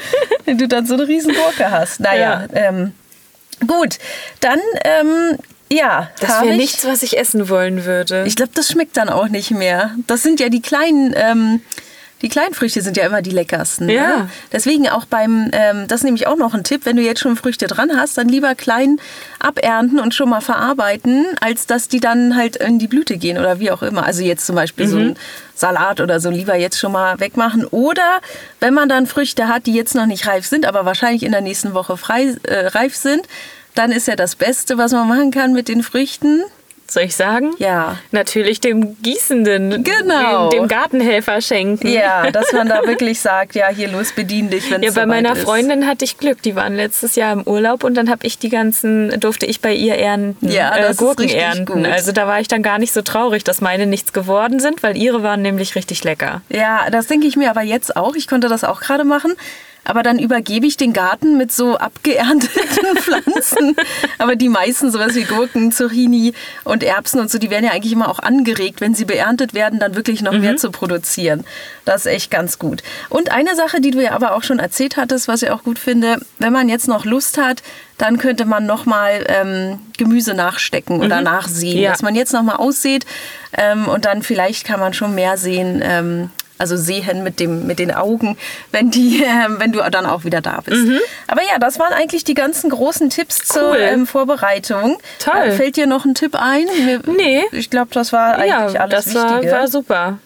wenn 0.44 0.58
du 0.58 0.68
dann 0.68 0.86
so 0.86 0.94
eine 0.94 1.06
riesen 1.06 1.34
Gurke 1.34 1.70
hast. 1.70 2.00
Naja, 2.00 2.46
ähm, 2.54 2.92
gut. 3.66 3.98
Dann, 4.40 4.58
ähm, 4.84 5.38
ja, 5.70 6.10
Das 6.20 6.42
wäre 6.42 6.52
ich- 6.52 6.56
nichts, 6.58 6.84
was 6.86 7.02
ich 7.02 7.18
essen 7.18 7.48
wollen 7.48 7.84
würde. 7.84 8.24
Ich 8.26 8.36
glaube, 8.36 8.52
das 8.54 8.68
schmeckt 8.68 8.96
dann 8.96 9.08
auch 9.08 9.28
nicht 9.28 9.50
mehr. 9.50 9.92
Das 10.06 10.22
sind 10.22 10.40
ja 10.40 10.48
die 10.48 10.60
kleinen, 10.62 11.14
ähm, 11.16 11.60
die 12.20 12.28
kleinen 12.28 12.54
Früchte 12.54 12.82
sind 12.82 12.96
ja 12.96 13.04
immer 13.04 13.20
die 13.20 13.30
leckersten. 13.30 13.88
Ja. 13.88 14.18
Ne? 14.18 14.30
Deswegen 14.52 14.88
auch 14.88 15.06
beim, 15.06 15.50
ähm, 15.52 15.88
das 15.88 16.00
ist 16.00 16.04
nämlich 16.04 16.26
auch 16.28 16.36
noch 16.36 16.54
ein 16.54 16.62
Tipp, 16.62 16.82
wenn 16.84 16.94
du 16.96 17.02
jetzt 17.02 17.20
schon 17.20 17.36
Früchte 17.36 17.66
dran 17.66 17.90
hast, 17.98 18.16
dann 18.16 18.28
lieber 18.28 18.54
klein 18.54 18.98
abernten 19.40 19.98
und 19.98 20.14
schon 20.14 20.28
mal 20.28 20.40
verarbeiten, 20.40 21.26
als 21.40 21.66
dass 21.66 21.88
die 21.88 21.98
dann 22.00 22.36
halt 22.36 22.56
in 22.56 22.78
die 22.78 22.86
Blüte 22.86 23.16
gehen 23.16 23.38
oder 23.38 23.58
wie 23.58 23.70
auch 23.72 23.82
immer. 23.82 24.04
Also 24.06 24.22
jetzt 24.22 24.46
zum 24.46 24.54
Beispiel 24.54 24.86
so 24.86 24.98
ein 24.98 25.16
Salat 25.62 26.00
oder 26.00 26.18
so 26.18 26.28
lieber 26.28 26.56
jetzt 26.56 26.78
schon 26.78 26.90
mal 26.90 27.20
wegmachen. 27.20 27.64
Oder 27.66 28.20
wenn 28.58 28.74
man 28.74 28.88
dann 28.88 29.06
Früchte 29.06 29.46
hat, 29.46 29.66
die 29.66 29.74
jetzt 29.74 29.94
noch 29.94 30.06
nicht 30.06 30.26
reif 30.26 30.44
sind, 30.44 30.66
aber 30.66 30.84
wahrscheinlich 30.84 31.22
in 31.22 31.30
der 31.30 31.40
nächsten 31.40 31.72
Woche 31.72 31.96
frei, 31.96 32.34
äh, 32.42 32.66
reif 32.66 32.96
sind, 32.96 33.28
dann 33.76 33.92
ist 33.92 34.08
ja 34.08 34.16
das 34.16 34.34
Beste, 34.34 34.76
was 34.76 34.90
man 34.90 35.06
machen 35.06 35.30
kann 35.30 35.52
mit 35.52 35.68
den 35.68 35.84
Früchten. 35.84 36.42
Soll 36.92 37.04
ich 37.04 37.16
sagen? 37.16 37.52
Ja. 37.58 37.96
Natürlich 38.10 38.60
dem 38.60 39.00
Gießenden, 39.02 39.82
Genau. 39.82 40.50
dem, 40.50 40.60
dem 40.60 40.68
Gartenhelfer 40.68 41.40
schenken. 41.40 41.88
Ja, 41.88 42.30
dass 42.30 42.52
man 42.52 42.68
da 42.68 42.86
wirklich 42.86 43.20
sagt, 43.20 43.54
ja, 43.54 43.68
hier 43.68 43.88
los, 43.88 44.12
bedien 44.12 44.50
dich, 44.50 44.70
wenn 44.70 44.82
es 44.82 44.94
Ja, 44.94 45.00
bei 45.00 45.06
meiner 45.06 45.32
ist. 45.32 45.42
Freundin 45.44 45.86
hatte 45.86 46.04
ich 46.04 46.18
Glück. 46.18 46.42
Die 46.42 46.54
waren 46.54 46.76
letztes 46.76 47.16
Jahr 47.16 47.32
im 47.32 47.42
Urlaub 47.44 47.82
und 47.84 47.94
dann 47.94 48.10
habe 48.10 48.26
ich 48.26 48.38
die 48.38 48.50
ganzen, 48.50 49.18
durfte 49.20 49.46
ich 49.46 49.60
bei 49.62 49.72
ihr 49.72 49.94
ernten, 49.94 50.50
Ja, 50.50 50.76
äh, 50.76 50.94
Gurken 50.94 51.28
ernten. 51.30 51.64
gut. 51.64 51.86
Also 51.86 52.12
da 52.12 52.26
war 52.26 52.40
ich 52.40 52.48
dann 52.48 52.62
gar 52.62 52.78
nicht 52.78 52.92
so 52.92 53.00
traurig, 53.00 53.42
dass 53.42 53.60
meine 53.62 53.86
nichts 53.86 54.12
geworden 54.12 54.60
sind, 54.60 54.82
weil 54.82 54.96
ihre 54.96 55.22
waren 55.22 55.40
nämlich 55.40 55.74
richtig 55.74 56.04
lecker. 56.04 56.42
Ja, 56.50 56.90
das 56.90 57.06
denke 57.06 57.26
ich 57.26 57.36
mir 57.36 57.48
aber 57.48 57.62
jetzt 57.62 57.96
auch. 57.96 58.14
Ich 58.16 58.28
konnte 58.28 58.48
das 58.48 58.64
auch 58.64 58.80
gerade 58.80 59.04
machen. 59.04 59.32
Aber 59.84 60.02
dann 60.02 60.18
übergebe 60.18 60.66
ich 60.66 60.76
den 60.76 60.92
Garten 60.92 61.36
mit 61.36 61.52
so 61.52 61.76
abgeernteten 61.76 62.96
Pflanzen. 62.96 63.76
Aber 64.18 64.36
die 64.36 64.48
meisten, 64.48 64.90
sowas 64.90 65.14
wie 65.14 65.24
Gurken, 65.24 65.72
Zucchini 65.72 66.34
und 66.64 66.84
Erbsen 66.84 67.20
und 67.20 67.30
so, 67.30 67.38
die 67.38 67.50
werden 67.50 67.64
ja 67.64 67.72
eigentlich 67.72 67.92
immer 67.92 68.08
auch 68.08 68.20
angeregt, 68.20 68.80
wenn 68.80 68.94
sie 68.94 69.04
beerntet 69.04 69.54
werden, 69.54 69.78
dann 69.78 69.94
wirklich 69.94 70.22
noch 70.22 70.32
mehr 70.32 70.56
zu 70.56 70.70
produzieren. 70.70 71.44
Das 71.84 72.06
ist 72.06 72.12
echt 72.12 72.30
ganz 72.30 72.58
gut. 72.58 72.82
Und 73.08 73.32
eine 73.32 73.56
Sache, 73.56 73.80
die 73.80 73.90
du 73.90 74.02
ja 74.02 74.12
aber 74.12 74.34
auch 74.34 74.44
schon 74.44 74.58
erzählt 74.58 74.96
hattest, 74.96 75.26
was 75.26 75.42
ich 75.42 75.50
auch 75.50 75.64
gut 75.64 75.78
finde, 75.78 76.20
wenn 76.38 76.52
man 76.52 76.68
jetzt 76.68 76.86
noch 76.86 77.04
Lust 77.04 77.38
hat, 77.38 77.62
dann 77.98 78.18
könnte 78.18 78.44
man 78.44 78.66
nochmal 78.66 79.24
ähm, 79.28 79.78
Gemüse 79.96 80.34
nachstecken 80.34 81.00
oder 81.00 81.20
nachsehen. 81.20 81.78
Ja. 81.78 81.90
Dass 81.90 82.02
man 82.02 82.14
jetzt 82.14 82.32
nochmal 82.32 82.56
aussieht 82.56 83.06
ähm, 83.56 83.88
und 83.88 84.04
dann 84.04 84.22
vielleicht 84.22 84.64
kann 84.64 84.80
man 84.80 84.94
schon 84.94 85.14
mehr 85.14 85.36
sehen. 85.36 85.80
Ähm, 85.84 86.30
also 86.62 86.76
sehen 86.76 87.24
mit, 87.24 87.40
dem, 87.40 87.66
mit 87.66 87.80
den 87.80 87.92
Augen, 87.92 88.38
wenn, 88.70 88.90
die, 88.92 89.22
ähm, 89.26 89.56
wenn 89.58 89.72
du 89.72 89.80
dann 89.90 90.06
auch 90.06 90.22
wieder 90.24 90.40
da 90.40 90.60
bist. 90.64 90.86
Aber 91.26 91.42
ja, 91.42 91.58
das 91.58 91.78
waren 91.80 91.92
eigentlich 91.92 92.22
die 92.22 92.34
ganzen 92.34 92.70
großen 92.70 93.10
Tipps 93.10 93.38
zur 93.48 93.72
Cool. 93.72 93.78
ähm, 93.80 94.06
Vorbereitung. 94.06 94.98
Toll. 95.18 95.34
Äh, 95.48 95.52
fällt 95.52 95.76
dir 95.76 95.86
noch 95.88 96.04
ein 96.04 96.14
Tipp 96.14 96.36
ein? 96.40 96.66
Mir, 96.86 97.00
Nee. 97.16 97.42
Ich 97.50 97.68
glaube, 97.68 97.88
das 97.92 98.12
war 98.12 98.36
eigentlich 98.36 98.74
ja, 98.74 98.80
alles 98.80 99.04
das 99.06 99.14
war, 99.16 99.30
Wichtige. 99.36 99.52
war 99.52 99.66
super. 99.68 100.18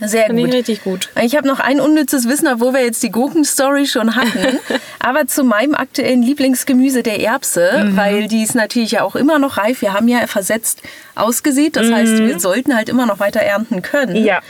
Sehr 0.00 0.24
Finde 0.24 0.40
ich 0.40 0.46
gut. 0.46 0.54
richtig 0.54 0.84
gut. 0.84 1.08
Ich 1.20 1.36
habe 1.36 1.46
noch 1.46 1.60
ein 1.60 1.78
unnützes 1.78 2.26
Wissen, 2.26 2.48
obwohl 2.48 2.72
wir 2.72 2.82
jetzt 2.82 3.02
die 3.02 3.10
Gurkenstory 3.10 3.86
schon 3.86 4.16
hatten. 4.16 4.58
Aber 4.98 5.26
zu 5.26 5.44
meinem 5.44 5.74
aktuellen 5.74 6.22
Lieblingsgemüse 6.22 7.02
der 7.02 7.20
Erbse, 7.20 7.70
Mhm. 7.84 7.96
weil 7.98 8.26
die 8.26 8.42
ist 8.42 8.54
natürlich 8.54 8.92
ja 8.92 9.02
auch 9.02 9.16
immer 9.16 9.38
noch 9.38 9.58
reif. 9.58 9.82
Wir 9.82 9.92
haben 9.92 10.08
ja 10.08 10.26
versetzt 10.26 10.80
ausgesät. 11.14 11.76
Das 11.76 11.90
heißt, 11.92 12.18
wir 12.20 12.40
sollten 12.40 12.74
halt 12.74 12.88
immer 12.88 13.04
noch 13.04 13.20
weiter 13.20 13.40
ernten 13.40 13.82
können. 13.82 14.18
Mhm. 14.18 14.24
Ja. 14.26 14.40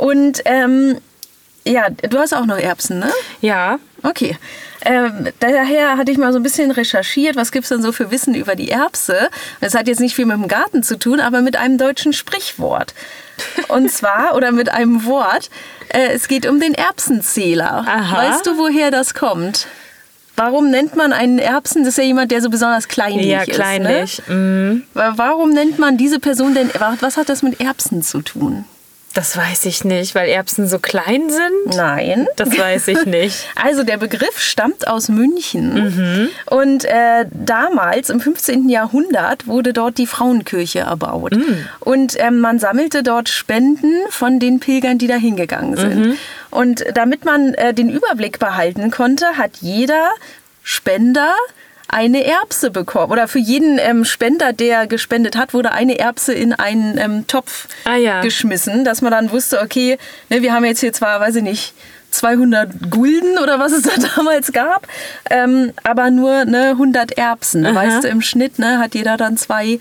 Und 0.00 0.40
ähm, 0.46 0.98
ja, 1.64 1.88
du 1.90 2.18
hast 2.18 2.32
auch 2.34 2.46
noch 2.46 2.56
Erbsen, 2.58 2.98
ne? 3.00 3.10
Ja, 3.40 3.78
Okay. 4.02 4.38
Ähm, 4.82 5.28
daher 5.40 5.98
hatte 5.98 6.10
ich 6.10 6.16
mal 6.16 6.32
so 6.32 6.38
ein 6.38 6.42
bisschen 6.42 6.70
recherchiert, 6.70 7.36
was 7.36 7.52
gibt 7.52 7.64
es 7.64 7.68
denn 7.68 7.82
so 7.82 7.92
für 7.92 8.10
Wissen 8.10 8.34
über 8.34 8.54
die 8.56 8.70
Erbse. 8.70 9.28
Das 9.60 9.74
hat 9.74 9.88
jetzt 9.88 10.00
nicht 10.00 10.14
viel 10.16 10.24
mit 10.24 10.38
dem 10.38 10.48
Garten 10.48 10.82
zu 10.82 10.98
tun, 10.98 11.20
aber 11.20 11.42
mit 11.42 11.56
einem 11.56 11.76
deutschen 11.76 12.14
Sprichwort. 12.14 12.94
Und 13.68 13.90
zwar, 13.92 14.34
oder 14.36 14.52
mit 14.52 14.70
einem 14.70 15.04
Wort, 15.04 15.50
äh, 15.90 16.14
es 16.14 16.28
geht 16.28 16.46
um 16.46 16.60
den 16.60 16.72
Erbsenzähler. 16.72 17.84
Aha. 17.86 18.16
Weißt 18.30 18.46
du, 18.46 18.56
woher 18.56 18.90
das 18.90 19.12
kommt? 19.12 19.66
Warum 20.34 20.70
nennt 20.70 20.96
man 20.96 21.12
einen 21.12 21.38
Erbsen? 21.38 21.84
Das 21.84 21.90
ist 21.90 21.98
ja 21.98 22.04
jemand, 22.04 22.32
der 22.32 22.40
so 22.40 22.48
besonders 22.48 22.88
kleinlich 22.88 23.26
ja, 23.26 23.42
ist. 23.42 23.50
kleinlich. 23.50 24.22
Mhm. 24.28 24.34
Ne? 24.34 24.82
Wa- 24.94 25.12
Warum 25.16 25.50
nennt 25.50 25.78
man 25.78 25.98
diese 25.98 26.20
Person 26.20 26.54
denn, 26.54 26.70
was 27.00 27.18
hat 27.18 27.28
das 27.28 27.42
mit 27.42 27.60
Erbsen 27.60 28.02
zu 28.02 28.22
tun? 28.22 28.64
Das 29.12 29.36
weiß 29.36 29.64
ich 29.66 29.84
nicht, 29.84 30.14
weil 30.14 30.28
Erbsen 30.28 30.68
so 30.68 30.78
klein 30.78 31.30
sind. 31.30 31.76
Nein. 31.76 32.28
Das 32.36 32.56
weiß 32.56 32.88
ich 32.88 33.06
nicht. 33.06 33.44
Also 33.62 33.82
der 33.82 33.96
Begriff 33.98 34.38
stammt 34.40 34.86
aus 34.86 35.08
München 35.08 35.74
Mhm. 35.74 36.28
und 36.46 36.84
äh, 36.84 37.26
damals 37.30 38.08
im 38.08 38.20
15. 38.20 38.68
Jahrhundert 38.68 39.46
wurde 39.46 39.72
dort 39.72 39.98
die 39.98 40.06
Frauenkirche 40.06 40.80
erbaut 40.80 41.32
Mhm. 41.36 41.66
und 41.80 42.14
ähm, 42.18 42.40
man 42.40 42.58
sammelte 42.58 43.02
dort 43.02 43.28
Spenden 43.28 43.92
von 44.10 44.38
den 44.38 44.60
Pilgern, 44.60 44.98
die 44.98 45.08
da 45.08 45.16
hingegangen 45.16 45.76
sind. 45.76 46.06
Mhm. 46.06 46.16
Und 46.50 46.84
damit 46.94 47.24
man 47.24 47.54
äh, 47.54 47.74
den 47.74 47.90
Überblick 47.90 48.38
behalten 48.38 48.90
konnte, 48.90 49.26
hat 49.36 49.56
jeder 49.60 50.08
Spender 50.62 51.34
eine 51.92 52.24
Erbse 52.24 52.70
bekommen. 52.70 53.12
Oder 53.12 53.28
für 53.28 53.38
jeden 53.38 53.78
ähm, 53.78 54.04
Spender, 54.04 54.52
der 54.52 54.86
gespendet 54.86 55.36
hat, 55.36 55.54
wurde 55.54 55.72
eine 55.72 55.98
Erbse 55.98 56.32
in 56.32 56.52
einen 56.52 56.98
ähm, 56.98 57.26
Topf 57.26 57.68
Ah 57.84 57.96
ja. 57.96 58.20
geschmissen, 58.20 58.84
dass 58.84 59.02
man 59.02 59.10
dann 59.10 59.30
wusste, 59.30 59.60
okay, 59.60 59.98
ne, 60.28 60.42
wir 60.42 60.52
haben 60.52 60.64
jetzt 60.64 60.80
hier 60.80 60.92
zwar, 60.92 61.20
weiß 61.20 61.36
ich 61.36 61.42
nicht, 61.42 61.74
200 62.10 62.90
Gulden 62.90 63.38
oder 63.38 63.58
was 63.58 63.72
es 63.72 63.82
da 63.82 63.92
damals 64.16 64.52
gab, 64.52 64.86
ähm, 65.30 65.72
aber 65.84 66.10
nur 66.10 66.44
ne, 66.44 66.70
100 66.70 67.12
Erbsen. 67.12 67.66
Aha. 67.66 67.74
Weißt 67.74 68.04
du, 68.04 68.08
im 68.08 68.20
Schnitt 68.20 68.58
ne, 68.58 68.78
hat 68.78 68.94
jeder 68.94 69.16
dann 69.16 69.36
zwei 69.36 69.78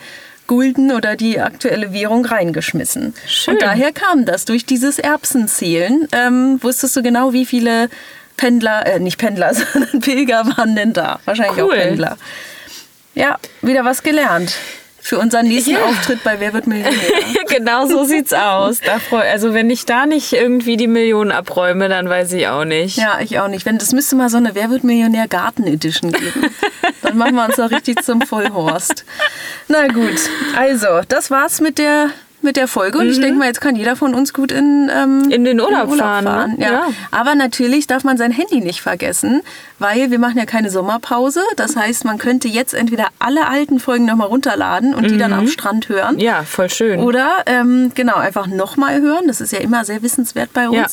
Gulden 0.48 0.92
oder 0.92 1.16
die 1.16 1.40
aktuelle 1.40 1.94
Währung 1.94 2.26
reingeschmissen. 2.26 3.14
Schön. 3.28 3.54
Und 3.54 3.62
daher 3.62 3.92
kam 3.92 4.26
das. 4.26 4.46
Durch 4.46 4.66
dieses 4.66 4.98
Erbsenzählen 4.98 6.08
ähm, 6.12 6.62
wusstest 6.64 6.96
du 6.96 7.04
genau, 7.04 7.34
wie 7.34 7.46
viele 7.46 7.88
Pendler, 8.40 8.86
äh, 8.88 9.00
nicht 9.00 9.18
Pendler, 9.18 9.54
sondern 9.74 10.00
Pilger 10.00 10.46
waren 10.58 10.76
denn 10.76 10.94
da. 10.94 11.20
Wahrscheinlich 11.26 11.62
auch 11.62 11.68
Cool. 11.68 11.76
Pendler. 11.76 12.18
Ja, 13.16 13.38
wieder 13.62 13.84
was 13.86 14.02
gelernt. 14.02 14.54
Für 15.02 15.18
unseren 15.18 15.48
nächsten 15.48 15.72
Ja. 15.72 15.86
Auftritt 15.86 16.24
bei 16.24 16.40
Wer 16.40 16.54
wird 16.54 16.68
Millionär. 16.68 16.94
genau 17.48 17.88
so 17.88 18.04
sieht's 18.04 18.34
aus. 18.34 18.80
Da 18.82 19.00
freu, 19.00 19.22
also 19.22 19.54
wenn 19.54 19.70
ich 19.70 19.86
da 19.86 20.06
nicht 20.06 20.34
irgendwie 20.34 20.78
die 20.78 20.88
Millionen 20.88 21.32
abräume, 21.32 21.88
dann 21.90 22.08
weiß 22.10 22.34
ich 22.34 22.48
auch 22.48 22.66
nicht. 22.66 22.98
Ja, 22.98 23.20
ich 23.22 23.40
auch 23.40 23.48
nicht. 23.48 23.66
Wenn 23.66 23.78
das 23.78 23.94
müsste 23.94 24.16
mal 24.18 24.30
so 24.30 24.38
eine 24.38 24.56
Wer 24.56 24.70
wird 24.70 24.84
Millionär 24.84 25.28
Garten 25.28 25.66
Edition 25.66 26.12
geben. 26.12 26.46
Dann 27.02 27.18
machen 27.18 27.36
wir 27.36 27.46
uns 27.46 27.56
da 27.56 27.68
richtig 27.68 28.04
zum 28.04 28.22
Vollhorst. 28.22 29.06
Na 29.70 29.88
gut, 29.88 30.20
also 30.58 31.02
das 31.08 31.32
war's 31.32 31.62
mit 31.62 31.78
der 31.78 32.10
mit 32.42 32.56
der 32.58 32.68
Folge 32.68 32.98
und 33.00 33.10
ich 33.10 33.20
denke 33.20 33.38
mal, 33.38 33.46
jetzt 33.48 33.62
kann 33.62 33.76
jeder 33.76 33.96
von 33.96 34.14
uns 34.16 34.34
gut 34.34 34.52
in, 34.52 34.90
ähm, 34.94 35.20
Mhm. 35.20 35.32
In 35.32 35.44
den 35.44 35.60
Urlaub 35.60 35.94
fahren, 35.96 36.24
ne? 36.24 36.56
Ja. 36.60 36.72
Ja. 36.72 36.88
Aber 37.12 37.36
natürlich 37.36 37.88
darf 37.88 38.04
man 38.04 38.18
sein 38.18 38.32
Handy 38.32 38.62
nicht 38.62 38.82
vergessen, 38.82 39.42
weil 39.80 40.12
wir 40.12 40.20
machen 40.20 40.38
ja 40.38 40.46
keine 40.46 40.70
Sommerpause. 40.70 41.42
Das 41.58 41.76
heißt, 41.76 42.06
man 42.06 42.18
könnte 42.18 42.48
jetzt 42.48 42.74
entweder 42.74 43.08
alle 43.20 43.48
alten 43.48 43.80
Folgen 43.80 44.06
nochmal 44.06 44.28
runterladen 44.28 44.94
und 44.96 45.10
die 45.12 45.18
dann 45.18 45.34
am 45.34 45.48
Strand 45.48 45.90
hören. 45.90 46.16
Mhm. 46.16 46.22
Ja, 46.22 46.44
voll 46.44 46.70
schön. 46.70 47.00
Oder 47.02 47.30
ähm, 47.46 47.92
genau, 47.96 48.16
einfach 48.16 48.48
nochmal 48.48 49.02
hören. 49.02 49.28
Das 49.28 49.42
ist 49.42 49.52
ja 49.52 49.60
immer 49.60 49.84
sehr 49.86 50.02
wissenswert 50.02 50.52
bei 50.54 50.68
uns. 50.70 50.78
Ja. 50.78 50.88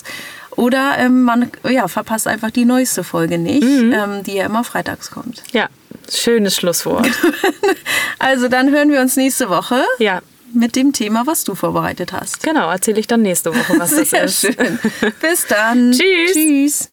Oder 0.56 0.92
ähm, 0.98 1.22
man 1.24 1.50
ja, 1.68 1.87
verpasst 1.87 2.26
einfach 2.26 2.50
die 2.50 2.64
neueste 2.64 3.04
Folge 3.04 3.37
nicht, 3.38 3.62
Mhm. 3.62 3.92
ähm, 3.92 4.22
die 4.22 4.35
ja 4.37 4.46
immer 4.46 4.64
freitags 4.64 5.11
kommt. 5.11 5.42
ja, 5.52 5.68
schönes 6.12 6.56
Schlusswort. 6.56 7.06
Also 8.18 8.48
dann 8.48 8.70
hören 8.70 8.90
wir 8.90 9.00
uns 9.00 9.16
nächste 9.16 9.48
Woche 9.50 9.85
ja, 9.98 10.20
mit 10.52 10.76
dem 10.76 10.92
Thema, 10.92 11.26
was 11.26 11.44
du 11.44 11.54
vorbereitet 11.54 12.12
hast. 12.12 12.42
genau, 12.42 12.70
erzähle 12.70 13.00
ich 13.00 13.06
dann 13.06 13.22
nächste 13.22 13.54
Woche, 13.54 13.78
was 13.78 13.90
das 13.96 14.11
Sehr 14.11 14.24
ist. 14.24 14.40
schön. 14.40 14.78
Bis 15.20 15.46
dann. 15.48 15.92
Tschüss. 15.98 16.32
Tschüss. 16.32 16.88